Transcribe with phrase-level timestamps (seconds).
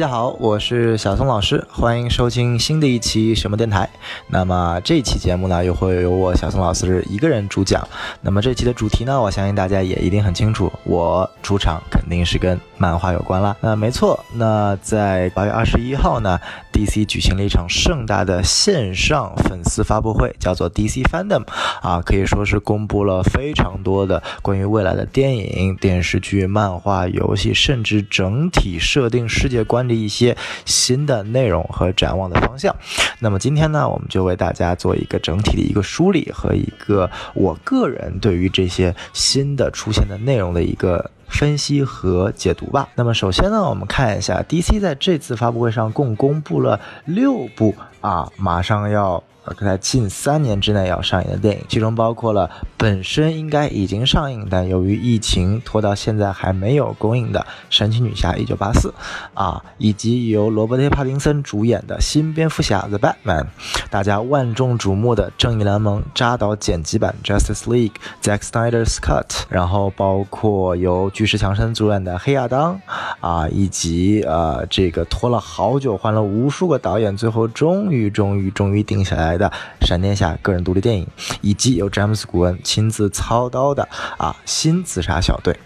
[0.00, 3.86] 大家好，我是小松老师，欢迎收听新的一期什么电台。
[4.28, 7.86] 那么这期节目呢，又会由我小松老师一个人主讲。
[8.22, 13.54] 那么这期的主题呢，我相信大家也一定很清楚，我出场肯定是跟漫画有关啦。
[13.60, 16.40] 那没错，那在八月二十一号呢
[16.72, 21.44] ，DC 举行了一场盛大的线上粉丝发布会，叫做 DC Fandom，
[21.82, 29.89] 啊，可以说是公布了非常多的关于未来的电影、电视剧、漫画、游戏，甚至整体设定世界观。
[29.94, 32.74] 一些新的内容和展望的方向。
[33.18, 42.88] 那么今天呢，我们就为大家做一个整体的一个梳理和一个我个人对于这些新的出现的内容的一个分析和解读吧。
[42.94, 49.22] 那么首先呢，我们看一下 DC 在这次发布会上共公布了六部啊，马上要。
[49.58, 58.88] 在近三年之内要上映的电影，其中包括了本身应该已经上映，但由于疫情拖到现在还没有公映的《神奇女侠一九八四》，
[59.34, 63.42] 啊，以及由罗伯特·帕丁森主演的新蝙蝠侠《The Batman》，
[63.90, 72.74] 大家万众瞩目的《正义联盟》扎导剪辑版《Justice League》Zack Snyder's Cut，然后包括由巨石强森主演的《黑亚当》，
[73.20, 79.39] 啊，以及呃这个拖了好久，换了无数个导演，最后终于终于终于定下来。
[79.40, 81.04] 的闪电侠个人独立电影，
[81.40, 83.88] 以及由詹姆斯·古恩亲自操刀的
[84.18, 85.58] 啊新自杀小队。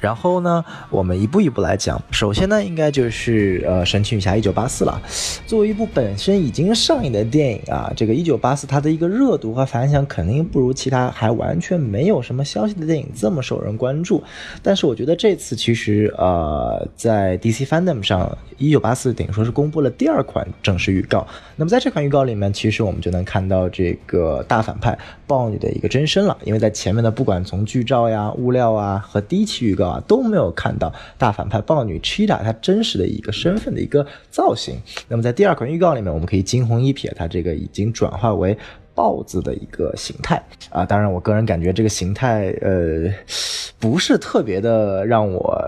[0.00, 2.00] 然后呢，我们一步一步来讲。
[2.10, 5.00] 首先呢，应该就是呃《神奇女侠一九八四》了。
[5.46, 14.22] 作为一部本身已经上映的电影啊，这个一九八四它的一个热度和反响肯定不如其他还完全没有什么消息的电影这么受人关注。
[14.62, 21.26] 但是我觉得这次其实呃在 DC Fandom 上，一九八四等于说是公布了第二款正式预告。
[21.56, 26.36] 那么在这款预告里面，其实我们就能看到这个大反派豹女的一个真身了。
[26.44, 34.76] 因为在前面的不管从剧照呀、物料啊和第一期预告啊，都没有看到大反派豹女 Chita 她真实的一个身份的一个造型。
[35.08, 38.56] 那么在第二款预告里面，我们可以惊鸿一瞥，它这个已经转化为。
[38.94, 43.10] 豹子的一个形态啊，当然，我个人感觉这个形态呃
[43.78, 45.58] 不是特别的让我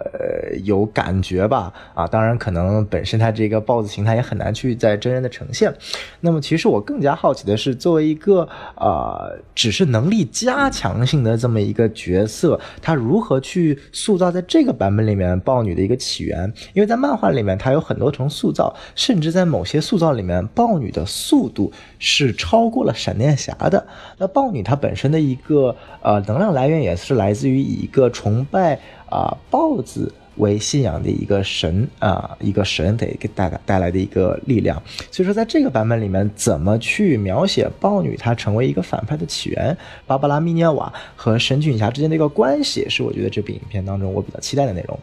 [0.63, 5.75] 有感觉吧啊，当然可能本身它这个豹子形态也很难去在真人的呈现。
[6.21, 16.53] 那么其实我更加好奇的是，作为一个啊只是能力加强性的这么一个角色，它如何去塑造在这个版本里面豹女的一个起源？
[16.75, 23.14] 因为在漫画里面它有很多重塑造，甚至在某些塑造里面，豹女的速度是超过了闪。
[23.15, 23.87] 闪电侠的
[24.19, 34.83] 那豹女，她本身的一个呃能量来源也是来自于以一个崇拜啊豹子为信仰的一个神啊一个神的给带来带来的一个力量。
[35.13, 39.77] 所以说，在这个版本里面，怎么去描写豹女她成为一个反派的起源，
[40.09, 44.99] 芭芭拉·密涅瓦和神奇女侠之间的一个关系，是我觉得这部影片当中我比较期待的内容。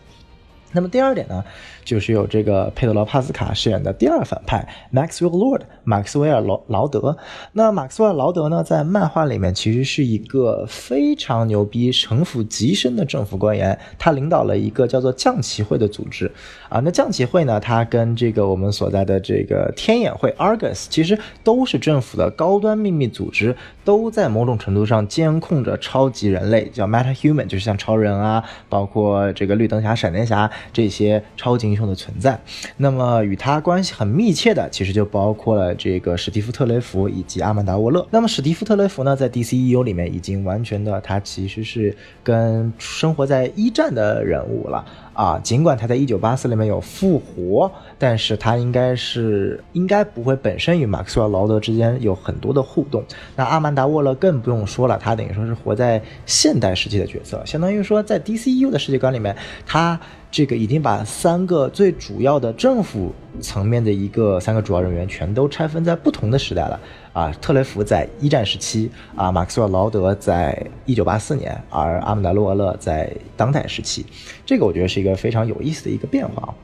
[0.73, 1.43] 那么第二点呢，
[1.83, 7.17] 就是有这个佩德罗·帕斯卡饰演的第二反派 Maxwell Lord 马克斯韦尔·劳劳德。
[7.53, 16.31] 那马克斯韦尔·劳德呢，在漫画里面其实是一个非常牛逼、城府极深的政府官员，他领导了一个叫做降旗会的组织。
[16.69, 30.49] 啊，那降旗会呢，他跟这个我们所在的这个天眼会 Argus 其实都是政府的高端秘密组织，都在某种程度上监控着超级人类，叫 Meta Human，就是像超人啊，包括这个绿灯侠、闪电侠。
[30.71, 32.39] 这些超级英雄的存在，
[32.77, 38.05] 那么与他关系很密切的，其实就包括了这个史蒂夫特雷弗以及阿曼达沃勒。
[38.11, 44.85] 那么史蒂夫特雷弗呢，在 DCEU 里面已经完全的，他其实是跟生活在一战的人物了。
[45.13, 53.03] 啊，尽管他在一九八四里面有复活，但是他应该是应该不会本身与马克思韦尔劳德之间有很多的互动。
[53.35, 59.99] 那阿曼达沃勒更不用说了，他等于说是活在现代时期的角色，相当于说在 DCU 的世界观里面，他
[60.31, 66.79] 这个已经把三个最主要的政府层面的一个三个主要人员全都拆分在不同的时代了。
[67.11, 74.05] 啊，特雷弗在一战时期，啊，马克思韦尔劳德在一九八四年，而阿曼达洛勒在当代时期，
[74.45, 76.55] 这个我觉得是一个非常有意思的一个变化。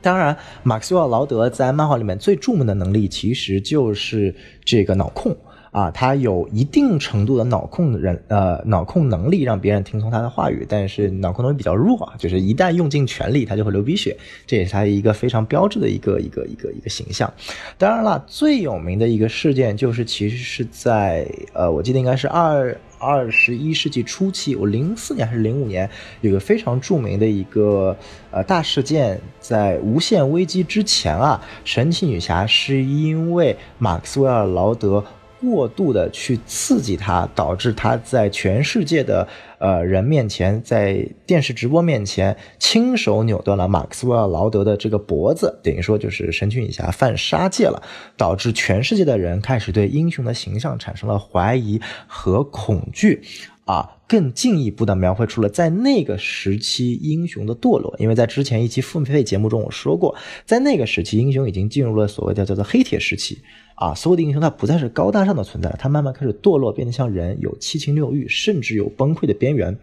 [0.00, 4.32] 当然，马克思韦尔劳德在漫画里面最著名的能力其实就是
[4.64, 5.36] 这个脑控。
[5.72, 14.14] 啊，他有一定程度的脑控人，呃，脑控能力让别人听从他的话语，但是脑控能力比较弱啊，就是一旦用尽全力，他就会流鼻血，
[14.46, 17.32] 这也是他一个非常标志的一个一个一个一个形象。
[17.78, 25.88] 当然了，最有名的一个事件就是，其实是在呃，我记得应该是二二十一世纪初期，我零四年还是零五年，
[26.20, 27.96] 有个非常著名的一个
[28.30, 35.02] 呃大事件，在无限危机之前啊，神奇女侠是因为马克斯韦尔劳德。
[35.42, 39.26] 过度的去刺激他，导致他在全世界的
[39.58, 47.82] 呃人面前，在电视直播面前亲手扭断了马克斯韦尔劳德的这个脖子，等于说就是神奇女侠犯杀戒了，
[48.16, 53.22] 导致全世界的人开始对英雄的形象产生了怀疑和恐惧。
[53.64, 63.38] 啊，更进一步的描绘出了在那个时期英雄的堕落，因为在之前一期付费节目中我说过，在那个时期英雄已经进入了所谓的叫做黑铁时期，
[63.82, 69.76] 啊，所有的英雄他不再是高大上的存在了，他慢慢开始堕落，变得像人，有七情六欲，甚至有崩溃的边缘。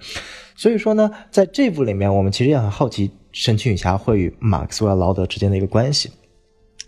[0.55, 6.09] 所以说呢，在这部里面，我们其实也很好奇神奇女侠会与马克斯韦尔劳德之间的一个关系。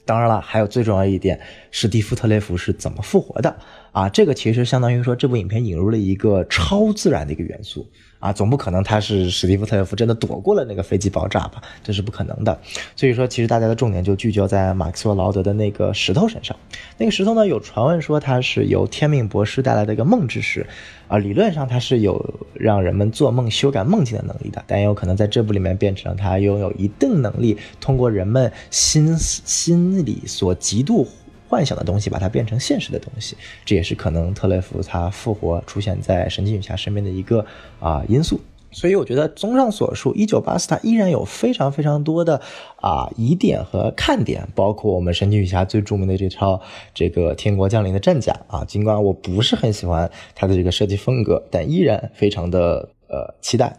[0.06, 1.38] 当然了，还有最重要一点，
[1.70, 3.54] 史蒂夫特雷弗是怎么复活的？
[3.92, 7.86] 啊，这个其实相当于说这部影片引入了一个超自然的一个元素
[8.22, 11.62] 啊，总不可能他是史蒂夫特雷弗真的躲过了那个飞机爆炸吧？
[11.84, 12.58] 这是不可能的。
[12.96, 16.56] 所以说，其实大家的重点就聚焦在马克思劳德的那个石头身上。
[16.98, 20.66] 那个石头呢，有传闻说它是由天命博士带来的一个梦之石，
[21.08, 22.24] 啊，理论上它是有
[22.54, 31.08] 让人们做梦修改梦境的能力的，但也有可能在这部里面变成它拥有一定能力，通过人们心心里所极度。
[31.52, 37.46] 幻想的东西，把它变成现实的东西，这也是可能特雷弗他复活出现在神奇女侠身边的一个
[37.82, 38.40] 啊因素。
[38.74, 42.40] 所以我觉得，综上所述，一九八四它依然有非常非常多的
[42.78, 46.62] 啊疑点和看点，包括我们神奇女侠最著名的这套
[46.94, 48.64] 这个天国降临的战甲啊。
[48.64, 53.76] 尽管我不是很喜欢它的这个设计风格，但依然非常的呃期待。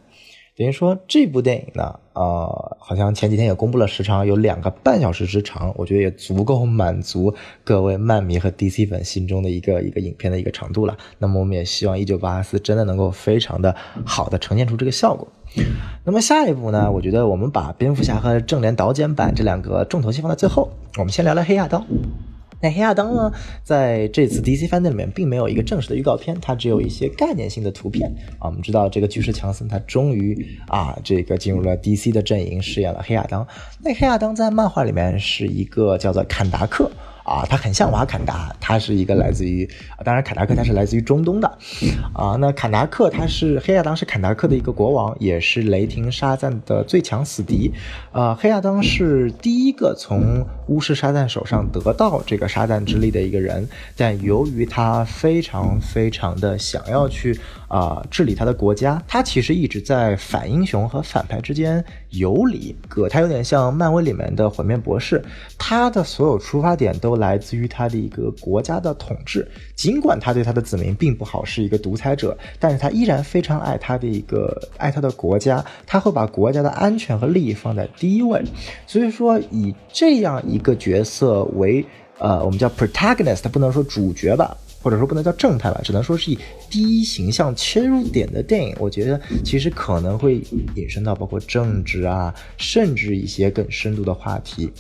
[0.55, 7.35] 等于说这部电影呢，呃，好像前几天也公布了时长，有两个半小时之长，我觉得也足够满足
[7.65, 10.95] 各位漫迷和 DC 粉心中的一个一个影片的一个长度了。
[11.19, 15.27] 那么我们也希望《一九八四》真的能够非常的好的呈现出这个效果。
[16.05, 21.83] 那么下一步呢，我觉得我们把蝙蝠侠和正联导剪版这两个重头戏放在最后，我们先聊聊黑亚当。
[22.63, 23.33] 那黑亚当呢，
[23.65, 28.47] 在这次 DC 番里面并没有一个正式的预告片，它只有一些概念性的图片啊。
[28.47, 33.47] 我们知道这个巨石强森他终于啊，这个进入了 DC 的阵营，饰演了黑亚当。
[33.83, 36.91] 那黑亚当在漫画里面是一个叫做坎达克。
[37.25, 39.69] 啊，他很像瓦坎达，他是一个来自于，
[40.05, 41.49] 当然坎达克他是来自于中东的，
[42.15, 47.73] 啊，那坎达克他是黑亚当是坎达克的一个国王，也是雷霆沙赞的最强死敌，
[48.13, 57.39] 啊，黑亚当是第一个从巫师沙赞手上得到这个沙赞之力的一个人，但由于他非常非常的想要去。
[57.73, 65.25] 啊，治理他的国家，他其实一直在反英雄和反派之间游离，个他有点像漫威里面的毁灭博士，
[65.57, 78.45] 他的所有出发点都来自于他的一个国家的统治，尽管他对他的子民并不好，是一个独裁者，但是他依然非常爱他的一个爱他的国家，他会把国家的安全和利益放在第一位，
[78.87, 81.83] 所以说以这样一个角色为
[82.19, 84.55] 呃，我们叫 protagonist，不能说主角吧。
[84.83, 86.39] 或者说不能叫正派吧，只能说是以
[86.69, 88.75] 第一形象切入点的电影。
[88.79, 90.43] 我觉得其实可能会
[90.75, 94.71] 引申到包括政治啊，甚至一些更深度的话题。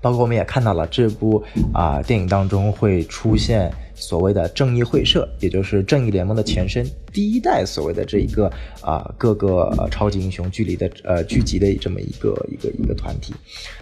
[0.00, 1.42] 包括我们也看到了这部
[1.72, 6.84] 啊电影当中会出现所谓的正义会社，也就是正义联盟的前身。
[7.12, 8.50] 第一代所谓的这一个
[8.80, 13.32] 啊各个超级英雄聚离的呃聚集的这么一个一个一个团体，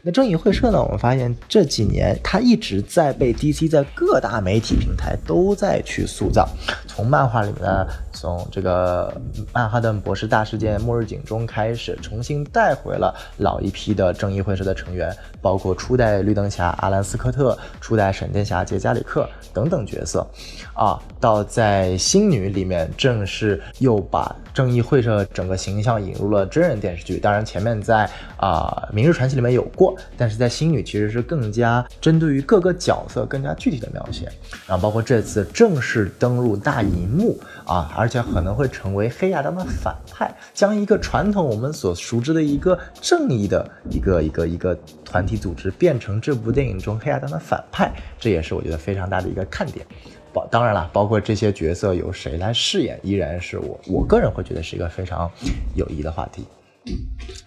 [0.03, 6.47] 那正义会社呢，我们发现这几年它一直在被 DC 在各大媒体平台都在去塑造，
[6.87, 9.15] 从漫画里面从这个
[9.55, 20.70] 曼哈顿博士大事件末日警钟开始，重新带回了老一批的正义会社的成员，包括初代绿灯侠阿兰斯科特、初代闪电侠杰加里克等等角色， 있.
[20.81, 23.21] 啊，到在星女里面正。
[23.27, 28.09] 式又把正义会社整个形象引入了真人电视剧，当然前面在
[28.39, 34.25] 啊《明日传奇》里面有过，但是在星女其实是更加针对于各个角色更加具体的描写，
[34.67, 49.87] 然后包括这次正式登陆大银幕啊，而且可能会成为黑亚当的反派，将一个传统我们所熟知的一个正义的一个一个一个团体组织变成这部电影中黑亚当的反派，这也是我觉得非常大的一个看点。
[50.33, 55.31] 包当然了，包括这些角色由谁来饰演，依然是我我个人会觉得是一个非常
[55.75, 56.45] 有意义的话题。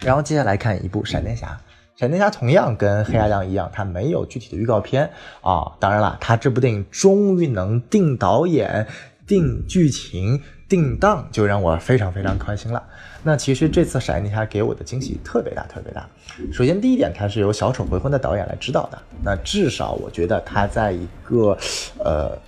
[0.00, 1.60] 然后接下来看一部闪电侠，
[1.96, 5.10] 闪电侠同样跟黑亚当一样，它没有具体的预告片
[5.40, 5.72] 啊。
[5.80, 8.86] 当然了，它这部电影终于能定导演、
[9.26, 12.80] 定剧情、定档，就让我非常非常开心了。
[13.24, 16.08] 那其实这次闪电侠给我的惊喜特别大，特别大。
[16.52, 21.58] 首先第一点，它是由小丑回魂的导演来指导的，那至少我觉得他在一个
[21.98, 22.38] 呃。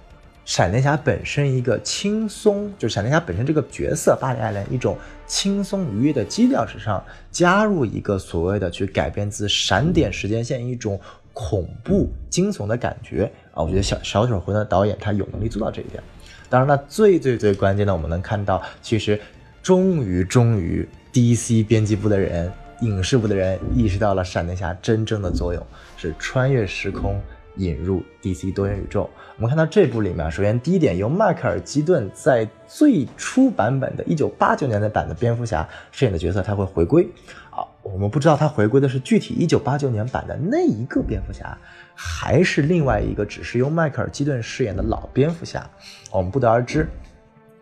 [0.46, 10.98] 闪电侠本身一个轻松，就闪电侠本身这个角色巴里艾伦一种轻松愉悦的基调之上，加入一个所谓的去改编自闪点时间线一种
[11.32, 16.00] 恐怖惊悚的感觉啊，我觉得小小丑魂的导演他有能力做到这一点。
[16.48, 19.20] 当然了，最最最关键的，我们能看到，其实
[19.64, 22.48] 终于终于，DC 编辑部的人、
[22.82, 27.20] 影视部的人意识到了闪电侠真正的作用是穿越时空，
[27.56, 29.08] 引入 DC 多元宇宙。
[29.36, 37.08] 我们看到这部里面，首先第一点，由迈克尔基顿在最初版本的1989年的版的蝙蝠侠饰演的角色，他会回归。
[37.50, 41.56] 啊，我们不知道他回归的是具体1989年版的那一个蝙蝠侠。
[41.94, 45.68] 还是另外一个，只是由迈克尔基顿饰演的老蝙蝠侠，
[46.12, 46.86] 我们不得而知。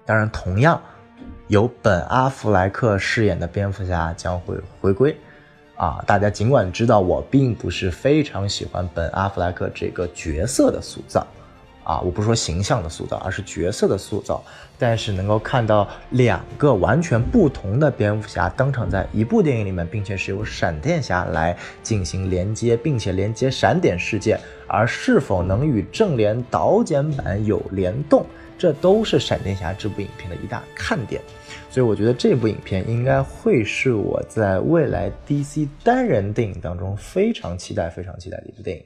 [0.04, 0.82] 当然，同样
[1.46, 5.16] 由本阿弗莱克饰演的蝙蝠侠将会回归。
[5.76, 11.26] 啊，大家尽管知道我并不是非常喜欢本阿弗莱克这个角色的塑造。
[11.82, 14.42] 啊，我不是说形象的塑造，而是角色的塑造。
[14.78, 28.24] 但是能够看到两个完全不同的蝙蝠侠登场在一部电影里面，并且是由闪电侠来进行连接，并且连接闪点事件，而是否能与正联导剪版有联动，
[28.56, 31.20] 这都是闪电侠这部影片的一大看点。
[31.74, 38.84] 所以我觉得这部影片应该会是我在未来 DC 单人电影当中非常期待、非常期待的一部电影。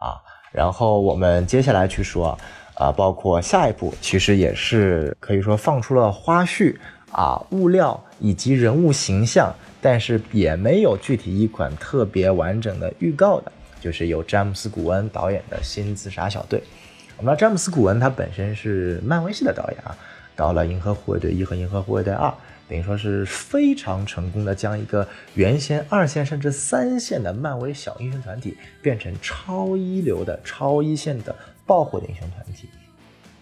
[0.00, 0.16] 啊。
[0.50, 2.28] 然后我们接下来去说，
[2.76, 6.74] 啊，包括下一步，其实也是可以说放出了花絮
[7.12, 13.52] 啊、物料以及人物形象，但是也没有具体一款特别完整的预告的，
[13.82, 16.62] 就是由詹姆斯·古恩导演的新自杀小队。
[17.18, 19.94] 我们知道詹姆斯·古恩他本身是漫威系的导演啊，
[20.36, 22.28] 到了《银河护卫队一》和《银河护卫队二》。
[22.66, 31.36] 等于说是非常成功的将一个原先二线甚至三线的漫威小英雄团体变成超一流的超一线的
[31.66, 32.70] 爆火的英雄团体。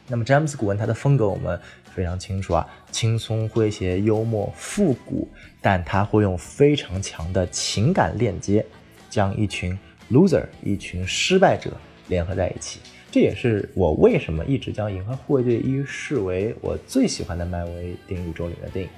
[0.09, 1.59] 那么詹姆斯古恩他的风格我们
[1.95, 5.29] 非常清楚啊，轻松诙谐、幽默、复古，
[5.61, 8.67] 但他会用非常强的情感链接，
[9.09, 9.79] 将一群
[10.11, 11.71] loser、一群失败者
[12.09, 12.81] 联合在一起。
[13.12, 18.90] 这也是我为什么一直将《银河护卫队一》视为我最喜欢的漫威电影宇宙里的电影。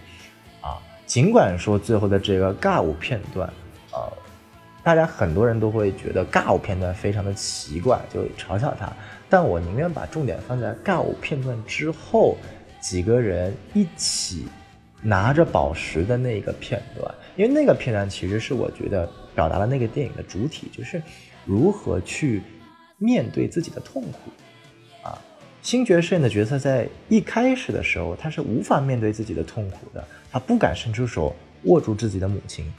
[0.60, 3.52] 啊，尽管说最后的这个尬舞片段，
[3.92, 4.00] 呃，
[4.84, 8.92] 大家很多人都会觉得尬舞片段非常的奇怪，就嘲笑他。
[9.28, 12.36] 但我宁愿把重点放在尬舞片段之后，
[12.80, 14.46] 几个人一起
[15.02, 21.02] 拿着宝石的那个片段，因为那个片段其实是我觉得表达了那个电影的主体，就是
[21.44, 22.40] 如何去
[23.04, 24.18] 面对自己的痛苦。
[25.02, 25.20] 啊
[25.60, 31.34] 星爵饰演的角色在一开始的时候，他是无法面对自己的痛苦的，他不敢伸出手
[31.64, 32.70] 握住自己的母亲。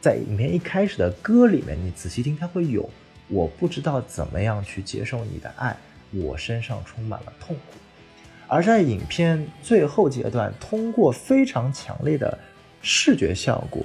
[0.00, 2.86] 在影片一开始的歌里面，你仔细听，他会有
[3.28, 5.74] “我不知道怎么样去接受你的爱，
[6.12, 7.78] 我身上充满了痛苦”。
[8.46, 12.38] 而在影片最后阶段，通过非常强烈的
[12.82, 13.82] 视觉效果，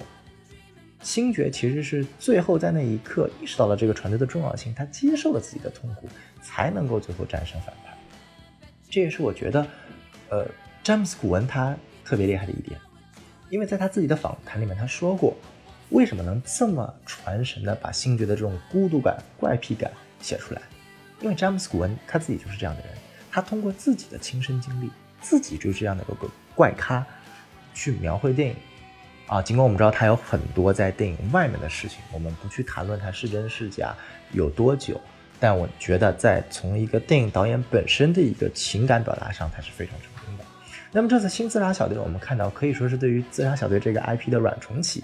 [1.01, 6.09] 星爵其实是最后在那一刻意识到了这个船队的重要性，他接受了自己的痛苦，
[6.41, 7.97] 才能够最后战胜反派。
[8.89, 9.65] 这也是我觉得，
[10.29, 10.45] 呃，
[10.83, 12.79] 詹姆斯·古恩他特别厉害的一点，
[13.49, 15.35] 因为在他自己的访谈里面他说过，
[15.91, 20.61] 为什么能这么传神的把星爵的这种孤独感、怪癖感写出来？
[21.21, 22.91] 因为詹姆斯·古恩他自己就是这样的人，
[23.31, 24.89] 他通过自己的亲身经历，
[25.21, 27.05] 自己就是这样的一个怪咖，
[27.73, 28.55] 去描绘电影。
[29.29, 33.95] 啊，尽管我们知道他有很多在电影外面的事情，我们不去谈论他是真是假，
[34.31, 34.99] 有多久。
[35.39, 40.43] 但我觉得，在从一个电影导演本身的一个情感表达上，他是非常成功的。
[40.91, 45.03] 那么这次新自杀小队，我们看到可以说是对于自杀小队这个 IP 的软重启，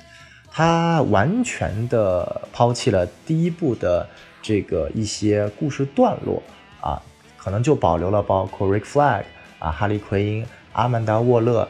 [0.52, 4.06] 他完全的抛弃了第一部的
[4.42, 6.42] 这个一些故事段落
[6.82, 7.02] 啊，
[7.38, 9.24] 可能就保留了包括 Rick Flag
[9.60, 11.70] 啊、哈利奎因、阿曼达沃勒，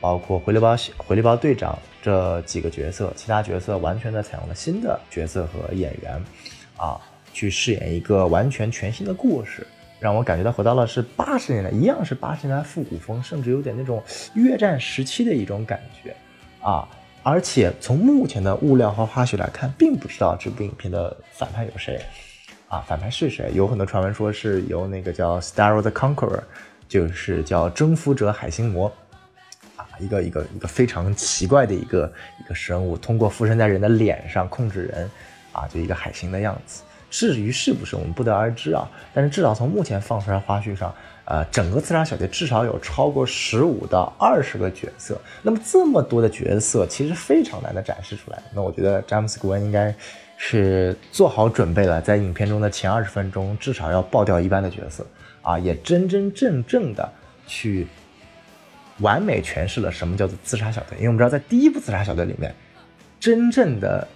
[0.00, 6.20] 包括回力包回力包队长这几个角色，其他角色完全的采用了新的角色和演员
[6.76, 7.00] 啊。
[7.32, 9.64] 去饰演一个完全全新的故事，
[10.00, 14.02] 让我感觉到回到了是八十年代，一样是八十年代复古风，甚至有点那种
[14.34, 16.12] 越战时期的一种感觉
[16.60, 16.88] 啊！
[17.22, 22.04] 而且从目前的物料和花絮来看，并不知道这部影片的反派有谁
[22.66, 22.84] 啊？
[22.88, 23.48] 反派是谁？
[23.54, 26.42] 有很多传闻说是由那个叫 Starro the Conqueror，
[26.88, 28.92] 就是叫征服者海星魔，
[30.00, 35.10] 一个一个一个非常奇怪的一个一个生物，通过附身在人的脸上控制人
[35.52, 36.82] 啊，就一个海星的样子。
[37.10, 45.20] 至于是不是我们不得而知啊，但是至少从目前放出来花絮上，呃，整个自杀小队至少有超过十五到二十个角色。
[45.42, 48.40] 那么这么多的角色，其实非常难的展示出来。
[48.54, 49.92] 那我觉得詹姆斯·古恩应该
[50.36, 55.04] 是做好准备了，在影片中的前二十分钟至少要爆掉一半的角色
[55.42, 57.12] 啊，也真真正正的
[57.44, 57.88] 去
[59.00, 60.96] 完美诠释了什么叫做自杀小队。
[60.98, 62.54] 因为我们知道，在第一部自杀小队里面，
[63.18, 64.06] 真正的。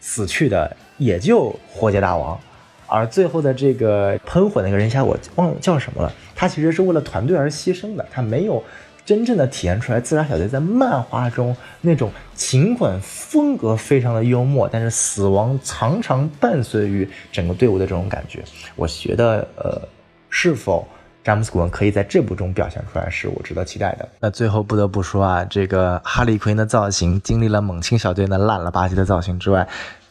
[0.00, 2.38] 死去的也就火箭大王，
[2.86, 6.10] 而最后的这个喷火那个人虾，我忘了叫什么了。
[6.36, 8.62] 他其实是为了团队而牺牲的，他没有
[9.04, 18.40] 真正的体现出来自杀小队在漫画中那种尽管风格非常的幽默，但是死亡常常伴随于整个队伍的这种感觉。
[18.76, 19.82] 我觉得，呃，
[20.30, 20.86] 是否？
[21.28, 24.08] 詹姆斯·古恩可以在这部中表现出来，是我值得期待的。
[24.18, 29.68] 那最后不得不说啊，这个哈利·奎因的造型，经历了猛禽小队那烂了吧唧的造型之外，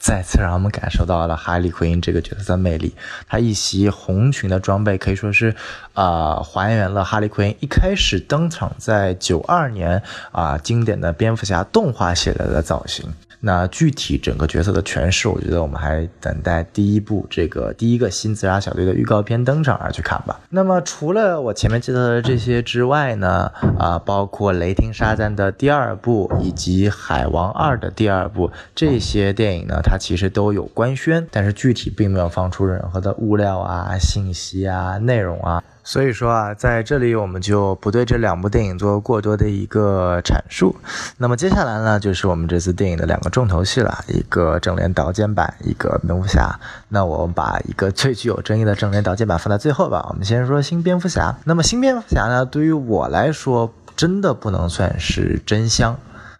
[0.08, 2.96] 再次让我们感受到了哈利·奎因这个角色的魅力。
[3.28, 5.54] 他一袭红裙的装备可以说是，
[5.96, 13.14] 啊，还原了哈利·奎因一开始登场在九二年啊经典的蝙蝠侠动画系列的造型。
[13.40, 20.40] 那具体整个角色的诠释，我觉得我们还等待第一部这个第一个新自杀小队的预告片登场而去看吧。
[20.50, 35.64] 那么除了我前面介绍的这些之外呢，啊，包括雷霆沙赞的第二部以及海王二的第二部这些电影呢，它其实都有官宣，但是具体并没有放出任何的物料啊、信息啊、内容啊。
[35.84, 40.76] 所以说啊，在这里我们就不对这两部电影做过多的一个阐述。
[41.18, 46.60] 那么接下来呢，就是我们这次电影的两个重头戏了，一个正联导剪版，一个蝙蝠侠。
[46.90, 50.06] 那我们把一个最具有争议的正联导剪版放在最后吧。
[50.10, 51.34] 我们先说新蝙蝠侠。
[51.46, 55.98] 那么新蝙蝠侠呢，对于我来说，真的不能算是真香。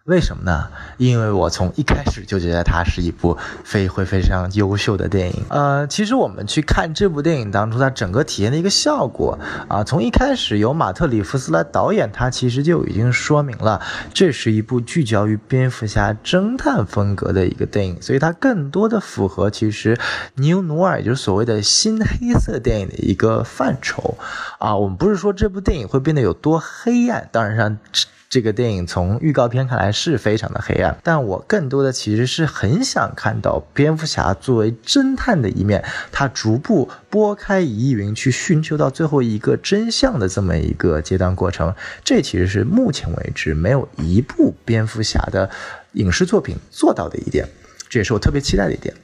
[0.08, 0.68] 为什么呢？
[0.96, 5.44] 因为我从一开始就觉得它是一部非会非常优秀的电影。
[5.50, 9.38] 呃，其实我们去看这部电影当中，它整个体验的一个效果
[9.68, 13.82] 啊，从一开始由马特·里夫斯来导演，它其实就已经说明了
[14.14, 19.98] 这是一部聚焦于蝙蝠侠侦探风格的一个电影，所以它更多的符合其实
[20.36, 24.16] 尼欧努尔，也就是所谓的新黑色电影的一个范畴
[24.58, 24.74] 啊。
[24.74, 28.08] 我们不是说这部电影会变得有多黑暗，当然上。
[28.30, 35.82] 这个电影从预告片看来是非常的黑暗，但我更多的其实是很想看到蝙蝠侠作为侦探的一面，
[36.12, 41.74] 他逐步拨开疑云去寻求到最后一个真相的这么一个阶段过程。
[42.04, 45.48] 这其实是目前为止没有一部蝙蝠侠的
[45.92, 47.48] 影视作品做到的一点，
[47.88, 48.94] 这也是我特别期待的一点。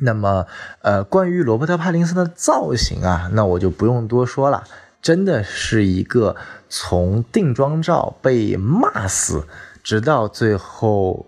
[0.00, 0.46] 那么，
[0.80, 4.64] 呃，关于罗伯特·帕丁森的造型啊，那我就不用多说了。
[5.00, 6.36] 真的是一个
[6.68, 9.46] 从定妆照被骂死，
[9.82, 11.24] 直到最后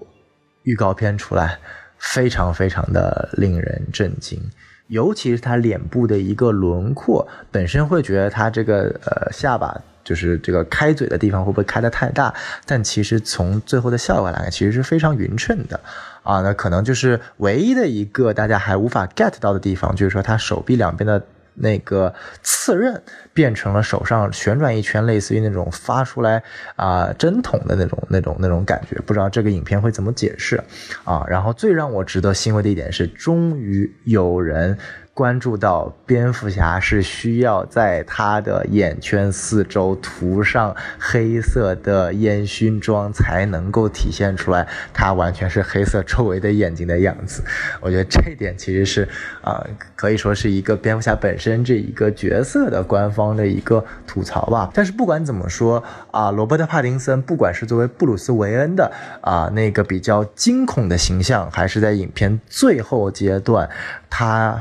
[0.64, 1.59] 预告片出来，
[1.96, 4.50] 非常非常的令人震惊。
[4.88, 12.35] 尤其是他脸部的一个轮廓，本身会觉得他这个呃下巴就是这个开嘴的地方会不会开的太大？
[12.66, 15.78] 但其实从最后的效果来看，其实是非常匀称的
[16.24, 16.40] 啊。
[16.42, 21.24] 那可能就是唯一的一个大家还无法 get 到的地方，就是说他手臂两边的。
[21.61, 26.42] 那个刺刃变成了手上旋转一圈，类似于那种发出来
[26.77, 30.62] 啊针筒的那种、那种、那种感觉，不知道这个影片会怎么解释
[31.05, 31.25] 啊？
[31.29, 34.79] 然后最让我值得欣慰的一点是，终于有人。
[35.20, 47.44] 关注到蝙蝠侠是需要在他的眼圈四周涂上黑色的烟熏妆才能够体现出来，他完全是黑色周围的眼睛的样子。
[47.83, 49.06] 我觉得这一点其实是
[49.42, 49.62] 啊，
[49.94, 54.70] 可以说是一个蝙蝠侠本身这一个角色的官方的一个吐槽吧。
[54.72, 63.68] 但是不管怎么说啊，罗伯特·帕丁森不管是作为布鲁斯·韦恩的啊那个比较惊恐的形象，还是在影片最后阶段
[64.09, 64.59] 他。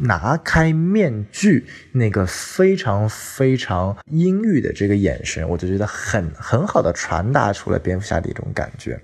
[0.00, 9.00] 拿开面具，那个非常非常阴郁的这个眼神，我就觉得很很好的传达出了蝙蝠侠的一种感觉。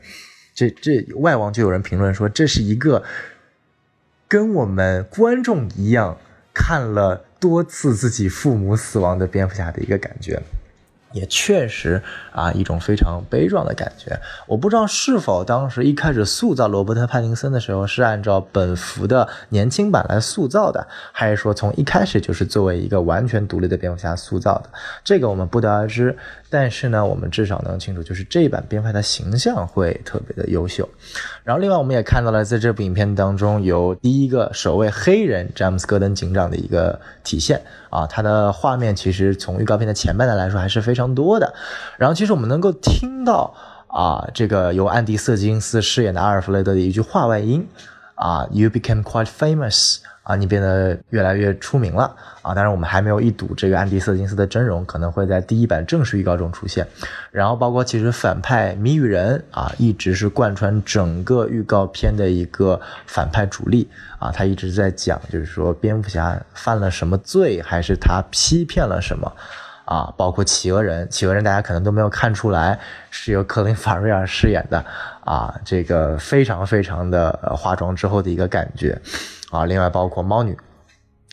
[0.55, 3.03] 这这外网就有人评论说，这是一个
[4.29, 6.17] 跟我们观众一样
[6.53, 10.41] 看了多次自己父母死亡的蝙蝠侠的一个感觉。
[11.15, 14.21] 也确实啊，一种非常悲壮的感觉。
[14.47, 24.69] 我不知道是否当时一开始塑造罗伯特·帕丁森的时候是按照本福的年轻版来塑造的，还是说从一开始就是作为一个完全独立的蝙蝠侠塑造的？
[25.03, 26.19] 这个我们不得而知。
[26.55, 30.89] 但是呢，我们至少能清楚，就是这一版编排的形象会特别的优秀。
[31.43, 41.53] 然后，另外我们也看到了，在这部影片当中，有第一个首位黑人詹姆斯·戈登警长的一个体现啊，他的画面其实从预告片的前半段来说还是非常多的。
[41.99, 43.53] 然后，其实我们能够听到
[43.89, 47.67] 啊，这个由安迪·瑟金斯饰演的阿尔弗雷德的一句话外音
[48.25, 52.05] 啊，“You became quite famous。”啊，你变得越来越出名了
[52.41, 52.55] 啊！
[52.55, 56.87] 当然，我们还没有一睹这个安迪·瑟金斯的真容，可能会在第一版正式预告中出现。
[57.31, 63.87] 然后，包括其实反派谜语人啊，一直是贯穿整个预告片的一个反派主力
[64.19, 69.31] 啊，他一直在讲，就是说蝙蝠侠犯了什么罪，还是他欺骗了什么
[69.85, 70.11] 啊？
[70.17, 74.83] 包括企鹅人，企鹅人大家可能都没有看出来是由克林·法瑞尔饰演的
[75.25, 79.01] 啊，这个非常非常的化妆之后的一个感觉。
[79.51, 80.57] 啊，另外包括猫女，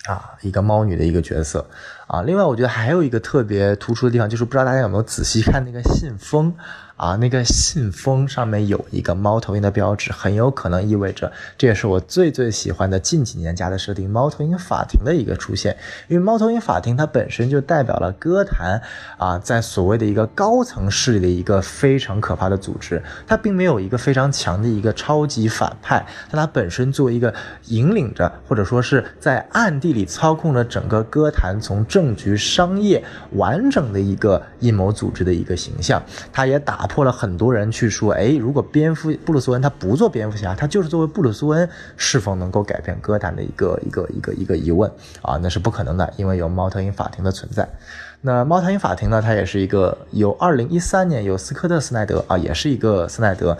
[0.07, 1.65] 啊，一个猫女的一个角色
[2.11, 2.21] 啊。
[2.23, 6.53] 另外，我觉得还有一个特别突出的地方，就是不知道大家有没有仔细看那个信封。
[6.97, 15.75] 啊，那个信封上面有一个猫头鹰的标志，很有可能意味着，这也是我最最喜欢的近几年加的设定——猫头鹰法庭的一个出现。
[16.09, 18.79] 因为猫头鹰法庭它本身就代表了歌坛
[19.17, 23.01] 啊，在所谓的一个高层势力的一个非常可怕的组织。
[23.25, 27.33] 它并没有一个非常强的一个超级反派，但它本身作为一个
[27.65, 35.99] 引领着，或者说是在暗地里操控着整个歌坛从政局、商业完整的一个阴谋组织的一个形象。
[36.31, 36.87] 它也打。
[36.91, 45.39] 破了很多人去说，哎，如果蝙蝠布鲁斯恩他不做蝙蝠侠，他就是作为布鲁斯恩，是否能够改变歌坛的一个一个一个一个疑问啊？
[45.41, 47.69] 那是不可能的，因为有猫头鹰法庭的存在。
[48.19, 53.57] 那猫头鹰法庭呢，它也是一个由二零一三年由斯科特斯奈德啊，也是一个斯奈德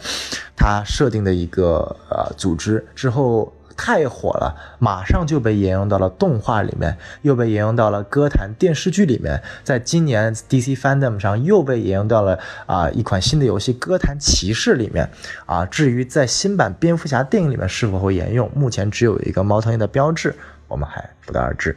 [0.58, 3.54] 他设定的一个呃组织之后。
[3.84, 15.10] 太火了，马上就被沿用到了动画里面，又被沿用到了歌坛电视剧里面，在今年 DC Fandom 上又被沿用到了啊一款新的游戏《歌坛骑士》里面
[15.48, 15.66] 啊。
[15.66, 20.36] 至于在新版蝙蝠侠电影里面是否会沿用，目前只有一个猫头鹰的标志，
[20.68, 21.76] 我们还不得而知。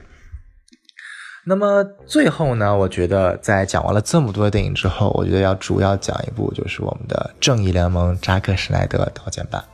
[1.47, 9.64] 那么最后呢，我觉得在讲完了这么多电影之后，我觉得要主要讲一部就是我们的《正义联盟》扎克施奈德导剪版。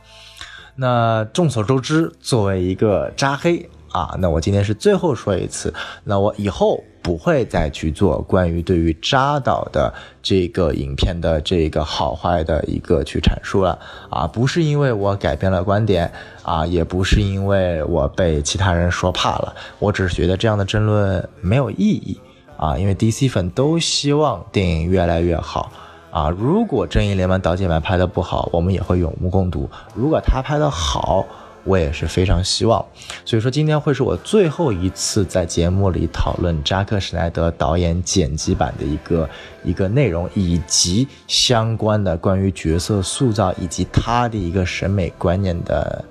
[0.75, 13.77] 那众所周知，作为一个扎黑啊，那我今天是最后说一次，那我以后不会再去做关于对于扎导的这个影片的这个好坏的一个去阐述了
[14.09, 16.11] 啊，不是因为我改变了观点
[16.43, 22.17] 啊，也不是因为我被其他人说怕了，我只是觉得这样的争论没有意义
[22.55, 25.71] 啊，因为 DC 粉都希望电影越来越好。
[26.11, 31.25] 啊，如果正义联盟导演版拍的不好，我们也会有目共睹；如果他拍的好，
[31.63, 32.85] 我也是非常希望。
[33.23, 39.29] 所以说，今天会是我最后一次在节目里讨论扎克施奈德导演剪辑版的一个
[39.63, 46.03] 一个内容，以及相关的关于角色塑造以及他的一个审美观念的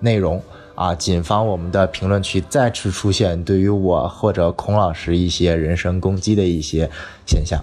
[0.00, 0.42] 内容。
[0.74, 6.90] 啊，谨防我们的评论区再次出现对于我或者孔老师一些人身攻击的一些
[7.26, 7.62] 现象。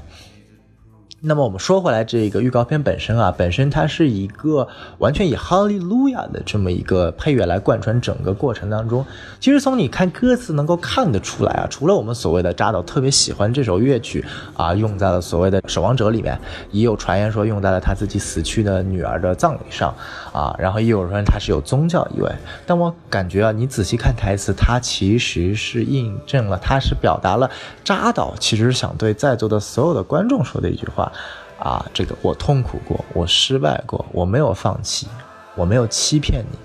[1.21, 4.65] 那么我们说回来，这个预告片本身啊，本身它是一个
[4.99, 9.05] 完全以哈利路亚的这么一个配乐来贯穿整个过程当中。
[9.37, 14.23] 其实从你看歌词能够看得出来啊，除了我们所谓的扎导特别喜欢这首乐曲
[14.55, 16.39] 啊，用在了所谓的《守望者》里面，
[16.71, 19.93] 也有传言说用在了他自己死去的女儿的葬礼上
[20.31, 22.31] 啊，然后也有人说他是有宗教意味。
[22.65, 27.51] 但我感觉啊，你仔细看台词，它其实是印证了，它是表达了
[27.83, 31.08] 扎导其实想对在座的所有的观众说的一句话。
[31.57, 35.07] 啊，这个我痛苦过，我失败过，我没有放弃，
[35.55, 36.57] 我没有欺骗你，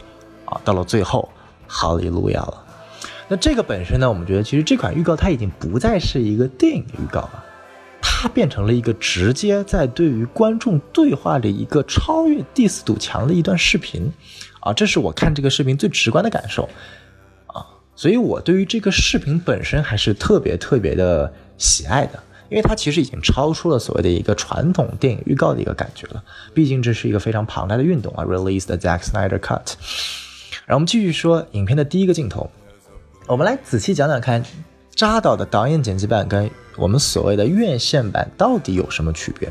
[0.44, 1.28] 啊，到了最后，
[1.66, 2.64] 哈利路亚了。
[3.26, 7.44] 那这个本身呢，我们觉得其实这款预告它已经不再是一个电影预告了，
[8.00, 14.12] 它变成了一个直接在对于观众对话的一个超越第四堵墙的一段视频，
[14.60, 16.68] 啊，这是我看这个视频最直观的感受，
[17.46, 17.64] 啊，
[17.96, 22.22] 所以我对于这个视频本身还是特别特别的喜爱的。
[22.50, 29.72] 因为它其实已经超出了所谓的一个传统电影预告的一个感觉了，毕竟这是一个非常庞大的运动啊，release the Zack Snyder cut。
[30.66, 32.50] 然后我们继续说影片的第一个镜头，
[33.26, 34.42] 我们来仔细讲讲看，
[34.94, 39.50] 扎导的导演剪辑版跟我们所谓的院线版到底有什么区别？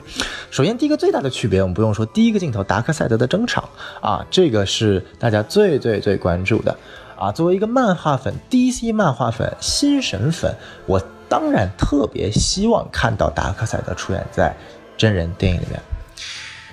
[0.51, 3.67] 首先，第一个最大的区别，我们不用说，第一个镜头达克赛德的登场
[4.01, 6.77] 啊，这个是大家最最最关注的
[7.17, 7.32] 啊。
[7.32, 11.01] 作为一个漫画粉，DC 漫画粉，新神粉，我。
[11.33, 14.55] 当然，特别希望看到达克赛德出演在
[14.95, 15.79] 真人电影里面，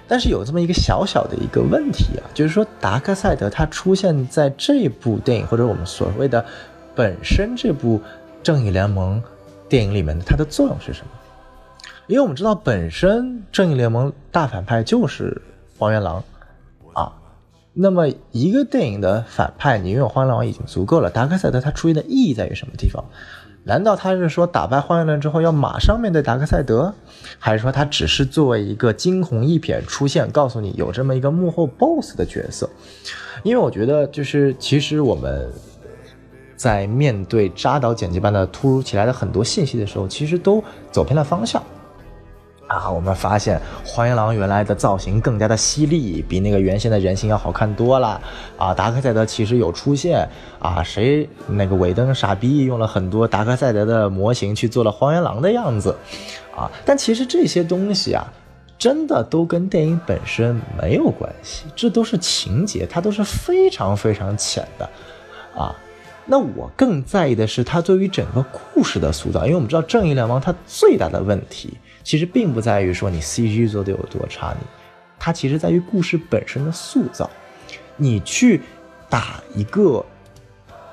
[0.07, 6.45] 但是有这么一个小小的一个问题啊，就是说达克赛德他出现在这部电影或者我们所谓的
[6.95, 8.03] 本身这部
[8.43, 9.23] 正义联盟
[9.67, 11.09] 电影里面的它的作用是什么？
[12.07, 15.41] 因为我们知道本身正义联盟大反派就是
[15.79, 16.23] 荒原狼
[16.93, 17.15] 啊，
[17.73, 23.03] 那么一个电影的反派你拥有荒原狼已经足够了，达克赛德他出现的意义在于什么地方？
[23.71, 26.93] 难道他是说打败荒原狼之后要马上面对达克赛德，
[27.39, 32.69] 还是说他只是作为一个惊鸿一瞥出现，告诉你有这么一个幕后 BOSS 的角色？
[33.45, 35.49] 因为我觉得，就是其实我们
[36.57, 41.63] 在面对扎导剪辑般的突如其来的很多信息的时候，其实都走偏了方向。
[42.71, 48.21] 啊，我们发现荒原狼原来的造型更加的犀利，比那个原先的人形要好看多了。
[48.57, 50.29] 啊，达克赛德其实有出现
[50.61, 55.97] 啊，谁那个尾灯傻逼用了很多达克赛德的模型去做了荒原狼的样子，
[56.57, 58.33] 啊，但其实这些东西啊，
[58.79, 64.89] 真的都跟电影本身没有关系，这都是情节，它都是非常非常浅的，
[65.57, 65.75] 啊。
[66.27, 74.67] 那我更在意的是他对于整个故事的塑造，因为我们知道《正义联盟》它最大的问题其实并不在于说你 CG 做的有多差，你
[75.19, 77.29] 它其实在于故事本身的塑造。
[77.97, 78.63] 你去
[79.11, 80.05] 打一个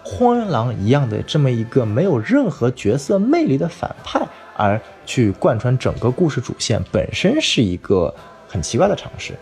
[0.03, 8.13] 荒原狼一样的这么一个没有任何角色魅力的反派，而去贯穿整个故事主线，本身是一个
[8.47, 9.35] 很奇怪的尝试。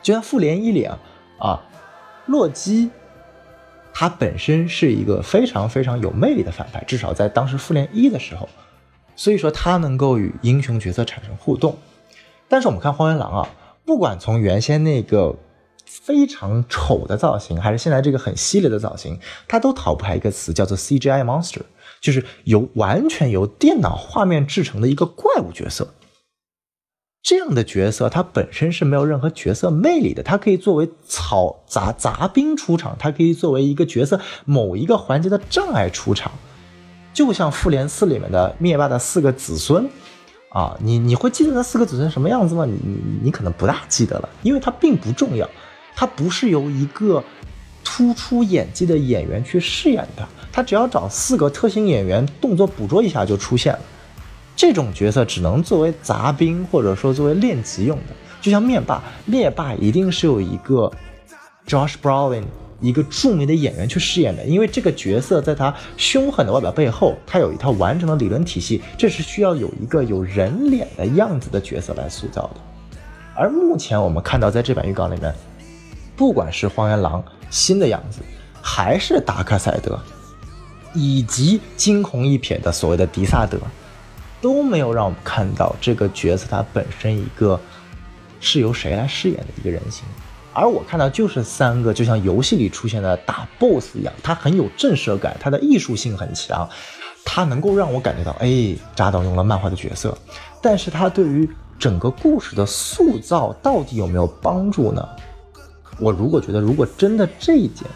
[0.00, 0.98] 就像复联一里啊，
[1.38, 1.62] 啊，
[2.24, 2.90] 洛基。
[3.92, 8.48] 他本身是一个非常非常有魅力的反派，至少在当时复联一的时候，
[9.20, 11.76] 所以说他能够与英雄角色产生互动。
[12.48, 13.50] 但是我们看荒原狼啊，
[13.84, 15.36] 不管从原先那个
[15.84, 21.60] 非常丑的造型，还是现在这个很犀利的造型，它都逃不开一个词，叫做 CGI monster，
[22.00, 25.92] 就是由完全由电脑画面制成的一个怪物角色。
[27.22, 30.22] 这样的角色，它本身是没有任何角色魅力的。
[30.22, 36.32] 它可以作为草杂杂兵出场，它可以作为一个角色某一个环节的障碍出场。
[37.12, 39.88] 就像复联四里面的灭霸的四个子孙
[40.50, 42.64] 啊，你你会记得那四个子孙什么样子吗？
[42.64, 45.48] 你你你可能不大记得了，因为它并不重要。
[45.94, 47.22] 它不是由一个
[47.84, 53.80] 突出演技的演员去饰演的，他只要找四个特型演员，动作捕捉一下就出现了。
[54.56, 60.90] 这种角色只能作为杂兵，或者说作为练级用的，就像灭霸，灭霸一定是有一个
[61.66, 62.44] Josh Brolin
[62.80, 72.60] 一个著名的演员去饰演的，因为这个角色在他凶狠的外表背后，他有一套完整的理论体系，这是需要有一个有人脸的样子的角色来塑造的。
[73.34, 75.34] 而目前我们看到在这版预告里面，
[76.16, 78.20] 不管是荒原狼新的样子，
[78.60, 79.98] 还是达克赛德，
[80.94, 83.58] 以及惊鸿一瞥的所谓的迪萨德。
[84.42, 87.60] 都没有让我们看到这个角色他本身一个
[88.40, 90.02] 是由谁来饰演的一个人形，
[90.52, 96.68] 而我看到就是三个就像游戏里出现的大 BOSS 一样，它很有震慑感，它的艺术性很强，
[97.24, 100.16] 它能够让我感觉到，哎，扎导用了漫画的角色，
[100.60, 105.08] 但是它对于整个故事的塑造到底有没有帮助呢？
[105.98, 107.88] 我如果觉得如果真的这一点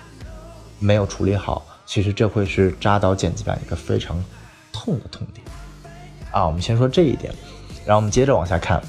[0.78, 4.22] 没有处理好，其实这会是扎导剪辑版一个非常
[4.72, 5.44] 痛的痛点。
[6.30, 7.34] 啊，我们先说这一点，
[7.84, 8.80] 然后我们接着往下看，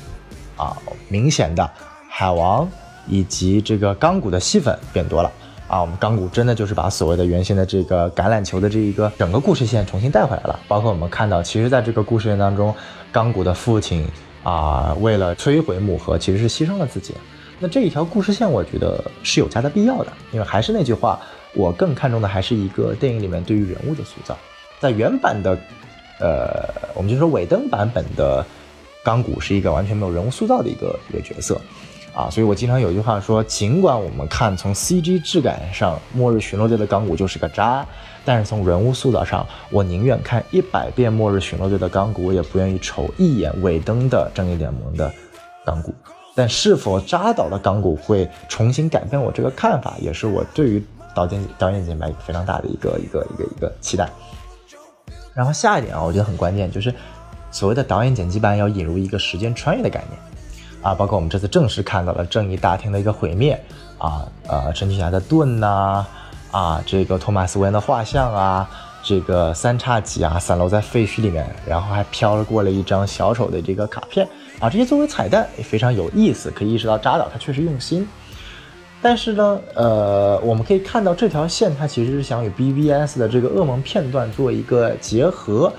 [0.55, 0.77] 啊，
[1.09, 1.69] 明显的
[2.09, 2.69] 海王
[3.07, 5.31] 以及这个钢骨的戏份变多了
[5.67, 12.73] 啊，我们钢骨真的就是把所谓的原先的这个橄榄球的这一个整个故事线重新带回来了，包括我们看到，其实在这个故事线当中，
[13.11, 14.05] 钢骨的父亲
[14.43, 17.13] 啊，为了摧毁母盒，其实是牺牲了自己，
[17.59, 21.19] 那这一条故事线我觉得是有加的必要的，因为还是那句话，
[21.53, 24.37] 我更看重的还是一个电影里面对于人物的塑造，
[24.79, 25.57] 在原版的。
[26.17, 28.45] 呃，我们就说尾灯版本的
[29.03, 31.59] 钢骨是一个完全没有人物塑造的一个一个角色
[32.15, 37.85] 啊，所以我经常有句话说，尽管我们看从 CG 质感上，末日巡逻队的钢骨就是个渣，
[38.23, 45.13] 但是从人物塑造上，我宁愿看一百遍末日巡逻队的钢骨，我也不愿意瞅一眼尾灯的正义联盟的
[45.65, 45.93] 钢骨。
[46.33, 50.81] 但是否扎导的钢骨会重新改变我这个看法，也是我对于
[51.13, 54.09] 导演导演剪辑非常大的一个一个一个一个期待。
[55.33, 56.93] 然后下一点啊，我觉得很关键，就是
[57.51, 60.17] 所谓的导演剪辑版要引入一个时间穿越的概念
[60.81, 63.59] 啊，包括我们这次正式看到了正义大厅的一个毁灭
[63.97, 66.05] 啊，呃，神奇侠的盾呐，
[66.51, 68.69] 啊，这个托马斯韦恩的画像啊，
[69.03, 74.27] 这个三叉戟啊散落在废墟里面，然后还飘过了一张小丑的这个卡片
[74.59, 78.07] 啊，这些作为彩蛋也非常有意思，可以意识到扎导他确实用心。
[79.01, 85.71] 但是呢，呃，我们可以看到这条线，它其实是想与 BVS 的这个噩梦片段做一个结合，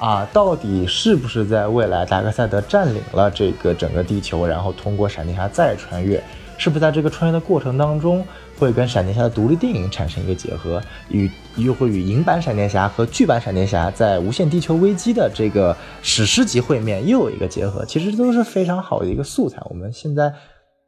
[0.00, 6.22] 啊，到底是不是在未来达克赛德占领了这个整个地球，然后通过闪电侠再穿越，
[6.58, 8.26] 是不是在这个穿越的过程当中，
[8.58, 20.32] 会跟闪电侠的独立电影产生一个结合，与又会与银版闪电侠和剧版闪电侠在无限地球危机的这个史诗级会面又有一个结合，其实都是非常好的一个素材，我们现在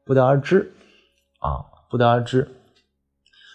[0.05, 0.73] 不得而知，
[1.39, 1.71] 啊。
[1.93, 2.49] 不得而知，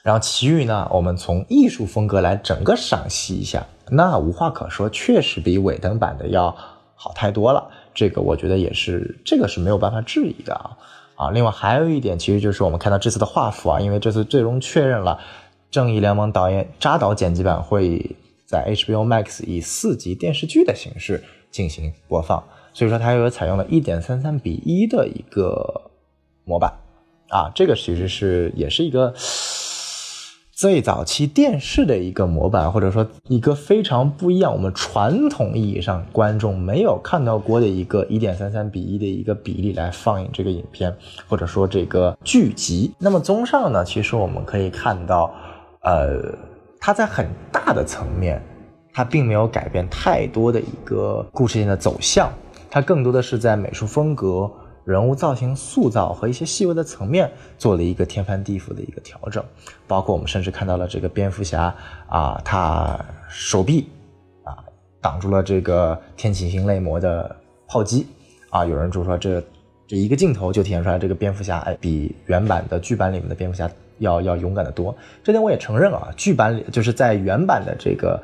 [0.03, 6.55] 然后其余呢，我们从艺术风格来整个赏析一下，那无话可说，确实比尾灯版的要
[6.95, 7.69] 好太多了。
[7.93, 10.77] 这个我觉得也是，这个是没有办法质疑的啊
[11.15, 11.29] 啊！
[11.31, 15.19] 另外还有一点，其实就是我们看到这次的画幅啊，因为这次最终确认了
[15.71, 25.89] 正义联盟导演扎导剪辑版会在 HBO Max 以四集电视剧的形式进行播放，所以说它又采用了一点三三比一的一个
[26.45, 26.71] 模板。
[27.29, 29.13] 啊，这个其实是也是一个
[30.57, 40.91] 最早期电视的一个模板，或者说一个非常不一样，我们传统意义上观众没有看到过的一个一点三三比一的一个比例来放映这个影片，
[41.27, 42.91] 或者说这个剧集。
[42.97, 45.31] 那么综上呢，其实我们可以看到，
[45.81, 46.35] 呃。
[46.79, 48.41] 它在很大的层面，
[48.93, 52.31] 它并没有改变太多的一个故事线的走向，
[52.69, 54.49] 它更多的是在美术风格、
[54.87, 59.43] 人物造型塑造和一些细微的层面做了一个天翻地覆的一个调整。
[59.85, 61.75] 包括我们甚至看到了这个蝙蝠侠
[62.07, 62.97] 啊，他
[63.27, 63.89] 手臂
[64.43, 64.63] 啊
[65.01, 67.35] 挡住了这个天启星泪魔的
[67.67, 68.07] 炮击
[68.49, 69.43] 啊，有人就说这
[69.85, 73.69] 这一个镜头就体现出来这个蝙蝠侠哎比原版的剧版里面的蝙蝠侠。
[73.99, 76.09] 要要勇敢的多，这点我也承认啊。
[76.15, 78.21] 剧版里就是在原版的这个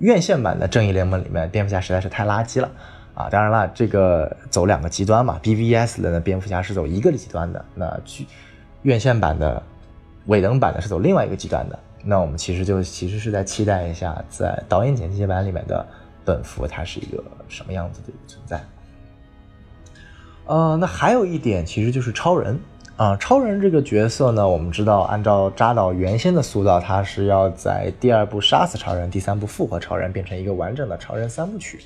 [0.00, 2.68] 院线版的正义联盟里面，蝙蝠侠实在是太垃圾了
[3.14, 3.28] 啊！
[3.30, 8.26] 当然了，这个走两个极端嘛，BVS 的蝙蝠侠是走一个极端的，那剧
[8.82, 9.62] 院线版的
[10.26, 11.78] 尾灯版的是走另外一个极端的。
[12.02, 15.86] 那我们其实就其实是在期待一下，在导演剪辑版里面的
[16.24, 18.60] 本福它是一个什么样子的一个存在。
[20.46, 22.58] 呃，那还有一点其实就是超人。
[22.96, 31.80] 啊，超人这个角色呢，我们知道，按照扎导原先的塑造，他是要在第二部杀死超人，第三部复活超人，变成一个完整的超人三部曲，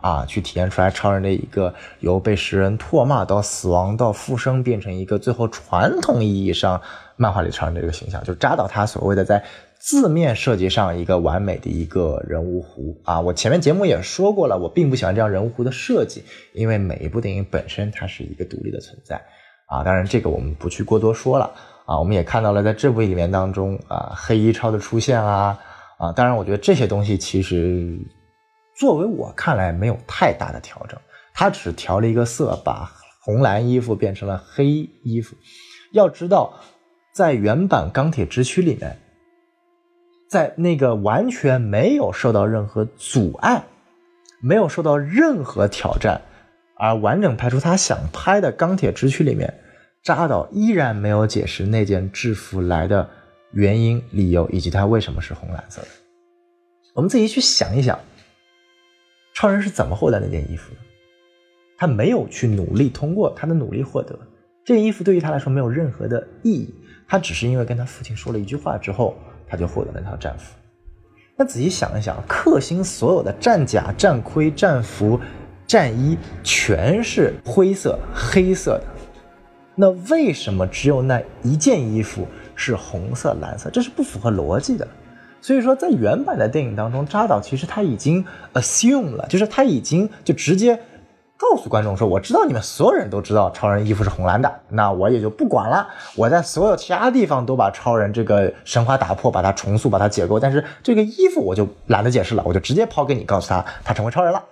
[0.00, 6.80] 啊，去体现出来超人的一个由被食人唾骂到死亡到复生，变成一个最后传统意义上
[7.16, 9.44] 漫画里超人的一个形象，就扎导他所谓的在
[9.80, 13.20] 字面设计上一个完美的一个人物弧啊。
[13.20, 19.20] 我前面节目也说过了，我并不喜欢这样人物弧的设计，因为每一部电影本身它是一个独立的存在。
[19.66, 21.52] 啊，当然这个我们不去过多说了
[21.84, 21.98] 啊。
[21.98, 25.58] 我们也看到了在这部里面当中啊，黑衣超的出现啊
[25.98, 26.10] 啊。
[26.12, 27.98] 当然，我觉得这些东西其实
[28.78, 30.98] 作为我看来没有太大的调整，
[31.34, 35.34] 他只调了一个色，把红蓝衣服变成了黑衣服。
[35.92, 36.54] 要知道，
[37.12, 38.98] 在原版钢铁之躯里面，
[40.28, 43.64] 在那个完全没有受到任何阻碍，
[44.40, 46.22] 没有受到任何挑战。
[46.76, 49.52] 而完整拍出他想拍的《钢铁之躯》里面，
[50.04, 53.10] 扎导依然没有解释那件制服来的
[53.50, 55.88] 原因、理由以及它为什么是红蓝色的。
[56.94, 57.98] 我们自己去想一想，
[59.38, 60.80] 超人是怎么获得那件衣服的？
[61.76, 64.18] 他没有去努力通过他的努力获得
[64.64, 66.74] 这件衣服，对于他来说没有任何的意义。
[67.06, 70.56] 他只是因为跟他父亲说了一句话之后，他就获得了那套战服。
[71.36, 75.20] 那仔细想一想，克星所有的战甲、战盔、战服。
[75.68, 78.84] 战衣全是灰色、黑色的，
[79.76, 83.70] 那为什么只有那一件衣服是红色、蓝色？
[83.70, 84.88] 这是不符合逻辑的。
[85.40, 88.24] 所以说，在原版的电影当中，扎导其实他已经
[88.54, 90.80] assume 了，就是他已经就直接
[91.36, 95.88] 告诉观众说：“我知道你们所有人都知道超人衣服是红蓝的，那我也就不管了。
[96.16, 104.44] 我在所有其他地方都把超人这个神话打破，把它重塑，把它解构，但是这个衣服我就懒得解释了，我就直接抛给你，告诉他他成为超人了。”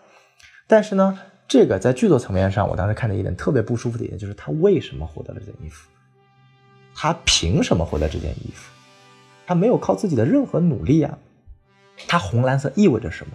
[0.68, 1.18] 但是呢，
[1.49, 5.88] 这个在剧作层面上，我当时看的一点特别不舒服的一点，就是他为什么获得了这件衣服？
[6.94, 8.70] 他凭什么获得这件衣服？
[9.46, 11.16] 他没有靠自己的任何努力啊！
[12.09, 13.32] 他红蓝色意味着什么？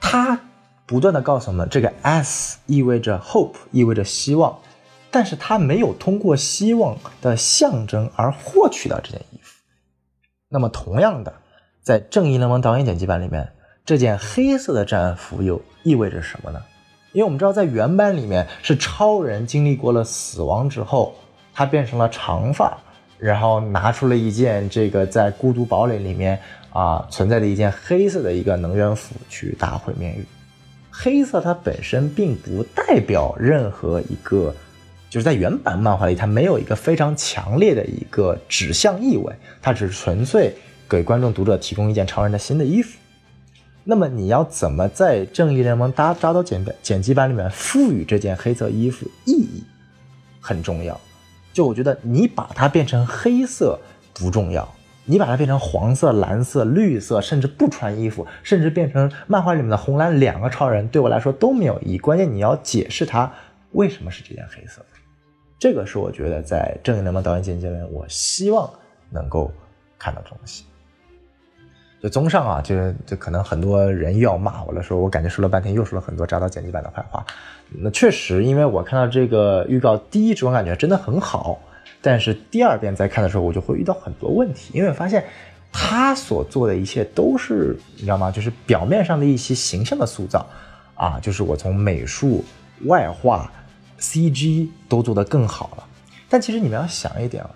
[0.00, 0.38] 他
[0.86, 4.58] 不断的告诉我们，这个 S 意味着 hope，意味着希望，
[5.10, 9.60] 但是他没有通过希望的象征而获取到这件衣服。
[10.48, 11.32] 那么同样的，
[11.82, 13.52] 在《正义联盟》导演剪辑版里面。
[13.84, 16.62] 这件黑色的战服又意味着什么呢？
[17.12, 21.14] 因为我们知道，在原版里面是超人经历过了死亡之后，
[21.54, 22.76] 他变成了长发，
[23.18, 26.38] 然后拿出了一件这个在孤独堡垒里面
[26.70, 30.24] 啊存在的一件黑色的一个能源服去打毁灭域。
[30.90, 34.54] 黑色它本身并不代表任何一个，
[35.08, 40.54] 就是在原版漫画里它没有一个非常强烈的一个指向意味，它只是纯粹
[40.88, 42.98] 给观众读者提供一件超人的新的衣服。
[43.84, 49.62] 那么你要怎么在《正义联盟》搭扎刀剪剪辑版里面赋予这件黑色衣服意义，
[50.40, 51.00] 很重要。
[51.58, 53.76] 就我觉得你把它变成黑色
[54.14, 54.72] 不重要，
[55.06, 61.98] 你把它变成黄色、蓝色、绿色，甚至不穿衣服，甚至变成漫画里面的红蓝两个超人，对我来说都没有意义。
[61.98, 63.28] 关键你要解释它
[63.72, 64.80] 为什么是这件黑色，
[65.58, 68.72] 这个是我觉得在《正义联盟》导演剪辑里面，我希望
[69.10, 69.50] 能够
[69.98, 70.62] 看到的东西。
[72.00, 77.24] 就综上啊，就是就可能很多人又要骂我了，说我感觉说了半天又说了很多扎导剪辑版的坏话。
[77.70, 81.60] 那确实，因为我看到这个预告，第一直观感觉真的很好，
[82.00, 85.24] 但是第二遍再看的时候，我就会遇到很多问题，因为发现
[85.72, 88.30] 他所做的一切都是你知道吗？
[88.30, 90.46] 就是表面上的一些形象的塑造
[90.94, 92.44] 啊，就是我从美术、
[92.84, 93.52] 外画、
[93.98, 95.84] CG 都做得更好了，
[96.28, 97.50] 但其实你们要想一点啊。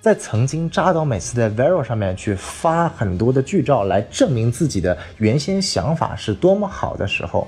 [0.00, 7.46] 在曾经扎导每次在 Vero 上面去发很多的剧照来证明自己的原先想法是多么好的时候，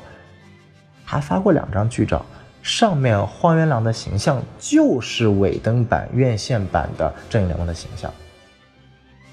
[1.07, 2.23] 他发过两张剧照，
[2.63, 8.13] 上面荒原狼的形象就是尾灯版院线版的正义联盟的形象，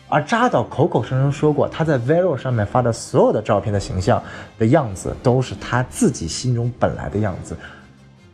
[0.07, 4.23] 而扎导口口声声说过，他在 Vero 上面发的所有的照片的形象
[4.57, 7.57] 的样子，都是他自己心中本来的样子。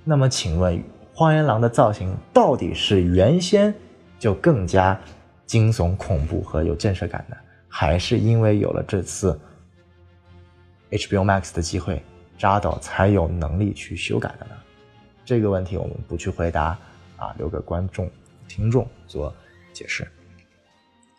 [0.04, 0.80] 那么，请问
[1.12, 3.74] 荒原狼的造型到底是原先
[4.26, 5.00] 就更加
[5.46, 9.40] 惊悚、恐怖和有震慑感的，还是因为有了这次
[10.90, 12.02] HBO Max 的机会，
[12.36, 14.56] 扎导才有能力去修改的呢？
[15.24, 16.76] 这个问题我们不去回答
[17.18, 18.10] 啊，留给观众、
[18.48, 19.32] 听众做
[19.72, 20.08] 解释。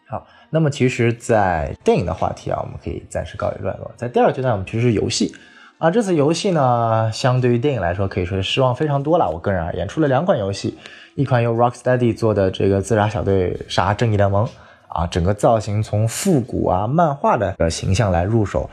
[0.08, 3.88] 好，那么其实，在电影的话题啊，我们可以暂时告一段落。
[3.96, 5.32] 在第二阶段，我们其实是游戏
[5.78, 5.90] 啊。
[5.90, 9.30] 这次游戏呢，相对于电影来说，可以说是失望非常多了。
[9.30, 10.76] 我个人而言，出了两款游戏，
[11.14, 14.48] 一款由 Rocksteady 做的这个自杀小队杀正义联盟
[14.88, 18.68] 啊，整个造型从复古啊漫画的形象来入手，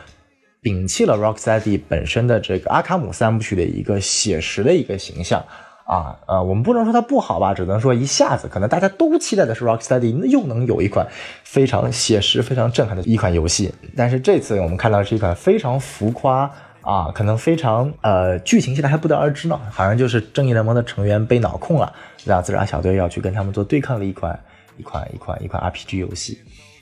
[0.61, 5.43] 摒弃了 Rocksteady 本身的这个阿卡姆三部曲的一个写实的一个形象。
[5.85, 11.05] 啊，呃，我们不能说它不好吧，只能说一下子可能大家都期待的是 Rocksteady 又能有一款
[11.43, 16.49] 非常写实、非常震撼的一款游戏，但是这次我们看到是一款非常浮夸
[16.83, 21.91] 啊，可能非常呃剧情现在还不得而知呢，好像就是正义联盟的成员被脑控了，
[22.25, 24.39] 让自杀小队要去跟他们做对抗的一款
[24.77, 26.37] 一款一款一款 RPG 游戏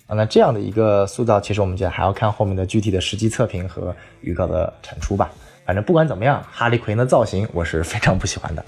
[0.08, 5.30] 啊，那这样的一个塑造，其实我们觉得还要看后面的具体的实际测评和预告的产出吧。
[5.66, 8.66] 反正不管怎么样，哈利奎因的造型我是非常不喜欢的。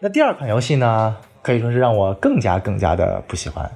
[0.00, 3.68] 那第二款游戏呢，可以说是让我更加更加的不喜欢。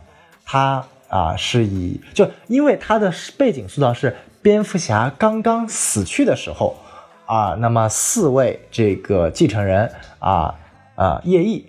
[0.45, 4.15] 它啊是以就因为它的背景塑造是
[4.47, 6.77] 蝙蝠侠刚刚死去的时候
[7.27, 9.91] 啊，那么四位这个继承人
[10.21, 10.55] 啊
[10.95, 11.67] 啊夜翼，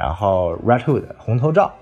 [0.00, 1.72] 然后 Red Hood 红头罩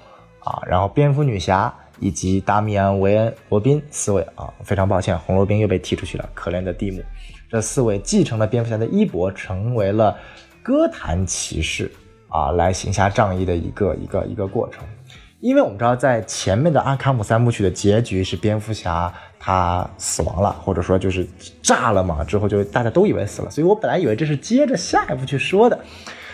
[0.40, 7.02] 啊，然后蝙蝠女侠以及达米安维恩罗宾四位啊，非常抱歉，红罗宾又被踢出去了，可怜的蒂姆。
[7.48, 10.14] 这四位继承了蝙蝠侠的衣钵，成为了
[10.62, 11.90] 哥谭骑士。
[12.28, 14.84] 啊，来行侠仗义的一个一个一个过程，
[15.40, 21.26] 因为我们知道，在前面的阿卡姆三部曲的结局是蝙蝠侠他死亡了，或者说就是
[21.62, 25.78] 炸了嘛，之后就大家都以为死了，所以我本来以为这是接着下一步去说的，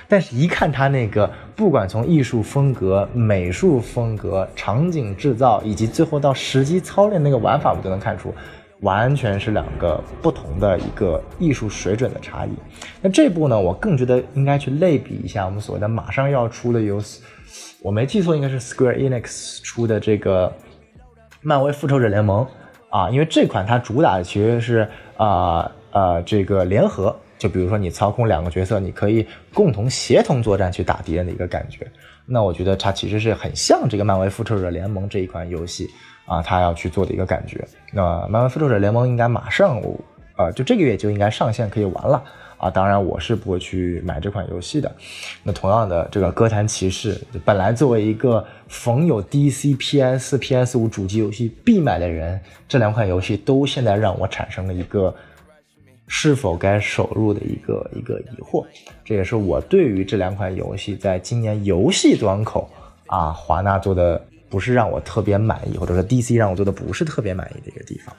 [0.08, 8.32] 但是一看他那个，不管从艺术风格、美术风格、场景制造，以及最后到实际操练那个玩法，我就能看出。
[8.82, 12.50] 完全是两个不同的一个艺术水准的差异。
[13.00, 17.00] 那这部呢，我更觉得应该去类比一下我们所谓的马上要出的由，
[17.82, 20.52] 我没记错应该是 Square Enix 出的这个
[21.40, 22.46] 漫威复仇者联盟
[22.90, 31.86] 啊，因为这款它主打的其实是啊呃这个联合，就比如说你操控两个角色，你可以共同协同作战去打敌人的一个感觉。
[32.24, 35.88] 那我觉得它其实是很像这个漫威复仇者联盟这一款游戏。
[36.24, 37.62] 啊，它要去做的一个感觉。
[37.92, 39.82] 那漫威复仇者联盟应该马上，
[40.38, 42.22] 呃，就这个月就应该上线可以玩了
[42.62, 42.70] 啊。
[42.70, 44.90] 当然，我是不会去买这款游戏的。
[45.42, 55.14] 那同样的，这个哥谭骑士本来作为一个逢有 DC、PS、PS 五主机游戏必买的人，这两款游戏都现在让我产生了一个
[56.06, 58.64] 是否该首入的一个一个疑惑。
[59.04, 62.70] 这也是我对于这两款游戏在今年游戏端口
[63.06, 64.24] 啊，华纳做的。
[64.52, 68.14] 不是让我特别满意，或者说 DC 让我做的不是特别满意的一个地方。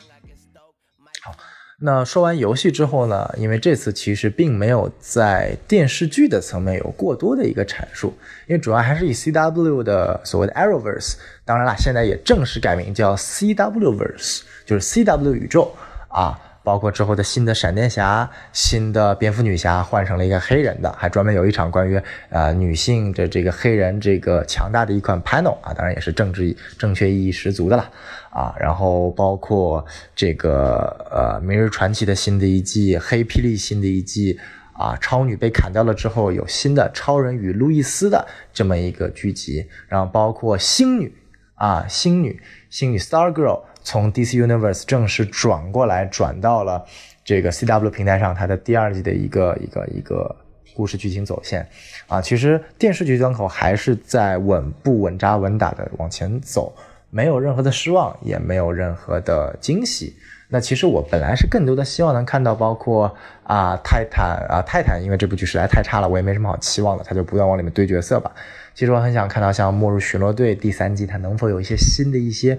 [1.86, 3.30] 那说完游戏之后呢？
[3.38, 8.14] 因为这次其实并没有在电视剧的层面有过多的一个阐述，
[8.48, 15.76] 因为主要还是以 CW 的所谓的 Arrowverse，当然了，现在也正式改名叫 CWverse，就是 CW 宇宙
[16.08, 16.40] 啊。
[16.64, 27.92] 包括之后的新的闪电侠、新的蝙蝠女侠换成了一个黑人的，还专门有一场关于呃女性的这个黑人这个强大的一款 panel 啊，当然也是政治正确意义十足的了
[28.30, 28.56] 啊。
[28.58, 29.86] 然后包括
[30.16, 34.40] 这个呃明日传奇的新的一季、黑霹雳新的一季
[34.72, 41.14] 啊，超女被砍掉了之后有新的超人与路易斯的这么一个剧集，然后包括星女
[41.56, 43.64] 啊，星女星女 Star Girl。
[43.84, 46.84] 从 DC Universe 正式转过来，转到了
[47.24, 50.36] 这个 CW 平台上，它的第二季的一个一个一个
[50.76, 51.68] 故事剧情走线
[52.08, 56.74] 啊，其实电视剧端口还是在稳步稳扎稳打的往前走，
[57.10, 60.16] 没有任何的失望，也没有任何的惊喜。
[60.50, 68.32] 那其实我本来是更多的希望能看到，包括啊泰坦啊泰坦，因为这部剧实在太差了，我也没什么好期望的，他就不断往里面堆角色吧。
[68.76, 72.58] 其实我很想看到像末日巡逻队第三季，它能否有一些新的一些。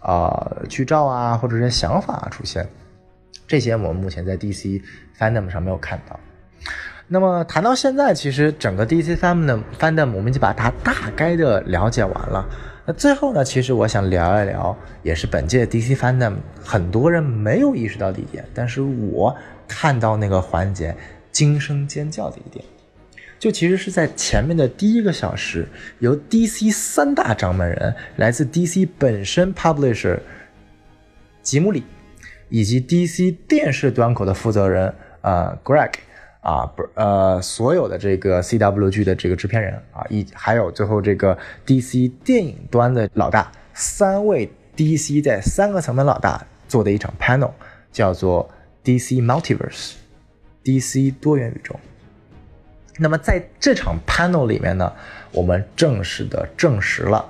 [0.00, 2.68] 啊，剧照啊，或者是想法出现，
[3.46, 4.82] 这些我们目前在 DC
[5.18, 6.18] fandom 上没有看到。
[7.12, 12.46] 那么谈到现在，其实整个 DC fandom fandom 我们已经把它大概的了解完了。
[12.86, 19.36] 那最后呢，其实我想聊一聊，也是本届 DC fandom 很多人没有意识到的一点，但是我
[19.66, 20.96] 看到那个环节
[21.32, 22.64] 惊声尖叫的一点。
[23.40, 25.66] 就其实是在前面的第一个小时，
[26.00, 30.18] 由 DC 三大掌门人，来自 DC 本身 Publisher
[31.40, 31.82] 吉姆里，
[32.50, 35.90] 以及 DC 电视端口的负责人呃 Greg
[36.42, 47.52] 啊不呃所有的这个 CW 剧的这个制片人啊，以还有最后这个 DC 电影端的老大，三位 DC 在三个层面老大做的一场 panel，
[47.90, 48.50] 叫做
[48.84, 51.80] DC Multiverse，DC 多元宇宙。
[52.98, 54.92] 那么在这场 panel 里面呢，
[55.32, 57.24] 我们正式的证实了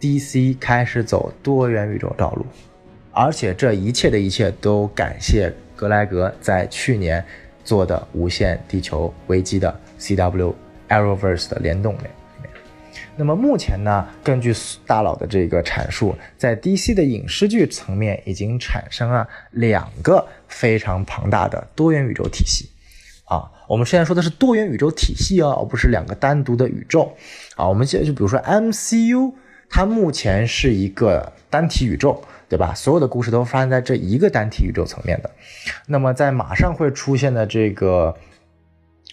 [0.00, 2.46] DC 开始走多元宇宙道路，
[3.12, 7.24] 而且这一切的一切都感谢格莱格在去年
[7.64, 10.54] 做的《无限地球危机》的 CW
[10.88, 11.96] Arrowverse 的联动。
[13.14, 14.54] 那么目前呢，根据
[14.86, 22.70] 大佬的这个阐述，在 DC 的影视剧层面已经产生了两个非常庞大的多元宇宙体系。
[23.72, 27.10] 我们现在说的是多元宇宙体系哦，而不是两个单独的宇宙。
[27.56, 29.32] 啊，我们现在就比如说 MCU，
[29.70, 32.74] 它目前是一个单体宇宙，对吧？
[32.74, 35.30] 所有的故事都发生在这一个单体宇宙层面的。
[35.86, 38.14] 那么在马上会出现的这个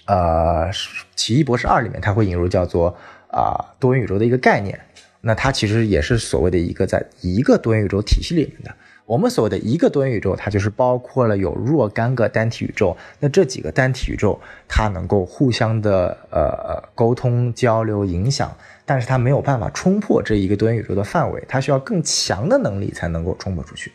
[0.07, 0.69] 呃
[1.15, 2.97] 《奇异博士二》里面，它会引入叫做
[3.31, 4.77] 啊多元宇宙的一个概念。
[5.21, 8.75] 那它其实也是所谓的一个在一个多元宇宙体系里面的。
[9.09, 12.95] 我们所谓的一个多元宇宙，它就是包括了有若干个单体宇宙。
[13.19, 18.55] 那这几个单体宇宙，它能够互相的呃沟通、交流、影响，
[18.85, 23.91] 但是它没有办法冲破这一个多元宇宙的范围，它需要更强的能力才能够冲破出去。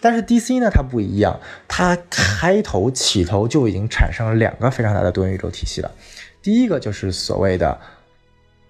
[0.00, 1.38] 但是 DC 呢，它不一样，
[1.68, 5.88] 它开头起头就已经产生了两个非常大的多元宇宙体系了。
[6.42, 7.78] 第一个就是所谓的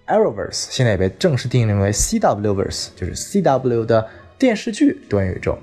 [0.05, 4.07] Arrowverse，现在也被正式定义为 CWverse，就是 CW 的
[4.37, 5.57] 电视剧多元宇宙。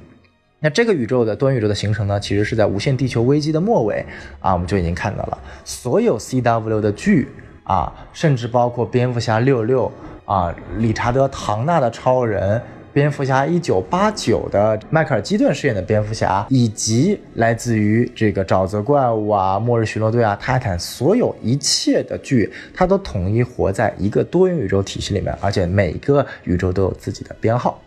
[0.61, 4.05] 那这个宇宙的多元宇宙的形成呢，其实是在《无限地球危机》的末尾
[4.41, 5.39] 啊，我们就已经看到了。
[5.65, 7.29] 所有 CW 的剧
[7.63, 9.91] 啊，甚至包括蝙蝠侠六六
[10.25, 12.61] 啊，理查德·唐纳的超人，
[12.93, 27.81] 蝙蝠侠一九八九的迈克尔·基顿饰演的蝙蝠侠，以及来自于这个沼泽怪物啊、末日巡逻队啊、泰坦，所有一切的剧，它都统一活在一个多元宇宙体系里面，而且每个宇宙都有自己的编号。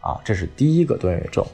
[0.00, 1.46] 啊，这是第一个多元宇宙。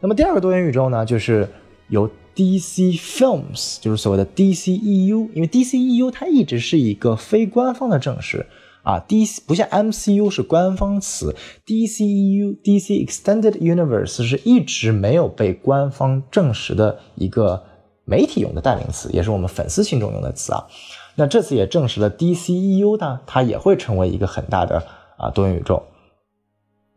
[0.00, 1.48] 那么第二个多元宇宙呢，就是
[1.88, 8.46] 由 DC Films，就是所谓的 DCEU，因为 DCEU 它一直是一个非官方的正式
[8.84, 11.34] 啊，DC 不像 MCU 是官方词
[11.66, 17.64] ，DCEU DC Extended Universe 是一直没有被官方证实的一个
[18.04, 20.64] 媒体用的代名词，也是我们粉丝心中用的词啊。
[21.16, 24.80] 那这次也证实了 DCEU 呢，它也会成为一个很大的
[25.16, 25.82] 啊多元宇宙。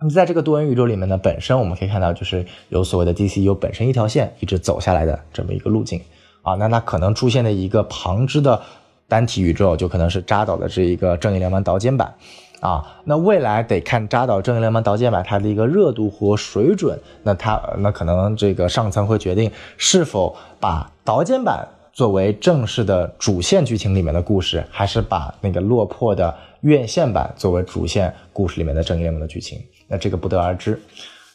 [0.01, 6.01] 那么在这个多元宇宙里面呢，本身我们可以看到，就是有所谓的 DCU 本身一条线一直走下来的这么一个路径
[6.41, 6.55] 啊。
[6.55, 8.59] 那它可能出现的一个旁支的
[9.07, 12.15] 单体宇宙，就可能是扎导的这一个正义联盟导剪版
[12.61, 12.99] 啊。
[13.05, 29.61] 那未来得看扎导正义联盟导剪版它的一个热度和水准，那它那可能这个上层会决定是否把导剪版作为正式的主线剧情里面的故事，还是把那个落魄的院线版作为主线故事里面的正义联盟的剧情。
[29.91, 30.81] 那这个不得而知，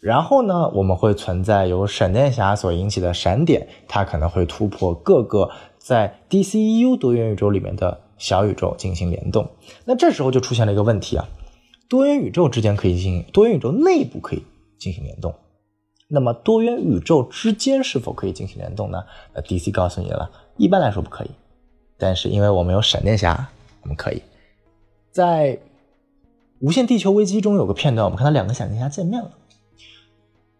[0.00, 9.46] 然后呢，我们会存在由闪电侠所引起的闪点，它可能会突破各个在 DCU 多元宇宙里面的小宇宙进行联动。
[9.84, 11.28] 那这时候就出现了一个问题啊，
[11.86, 14.42] 多元宇宙之间可以进行，多元宇宙内部可以
[14.78, 15.34] 进行联动，
[16.08, 19.04] 那么多元宇宙之间是否可以进行联动呢？
[19.34, 21.30] 那 DC 告诉你了，一般来说不可以，
[21.98, 23.48] 但是因为我们有闪电侠，
[23.82, 24.22] 我们可以
[25.12, 25.58] 在。
[26.60, 29.30] 无限地球危机中有个片段，我们看到两个闪电侠见面了。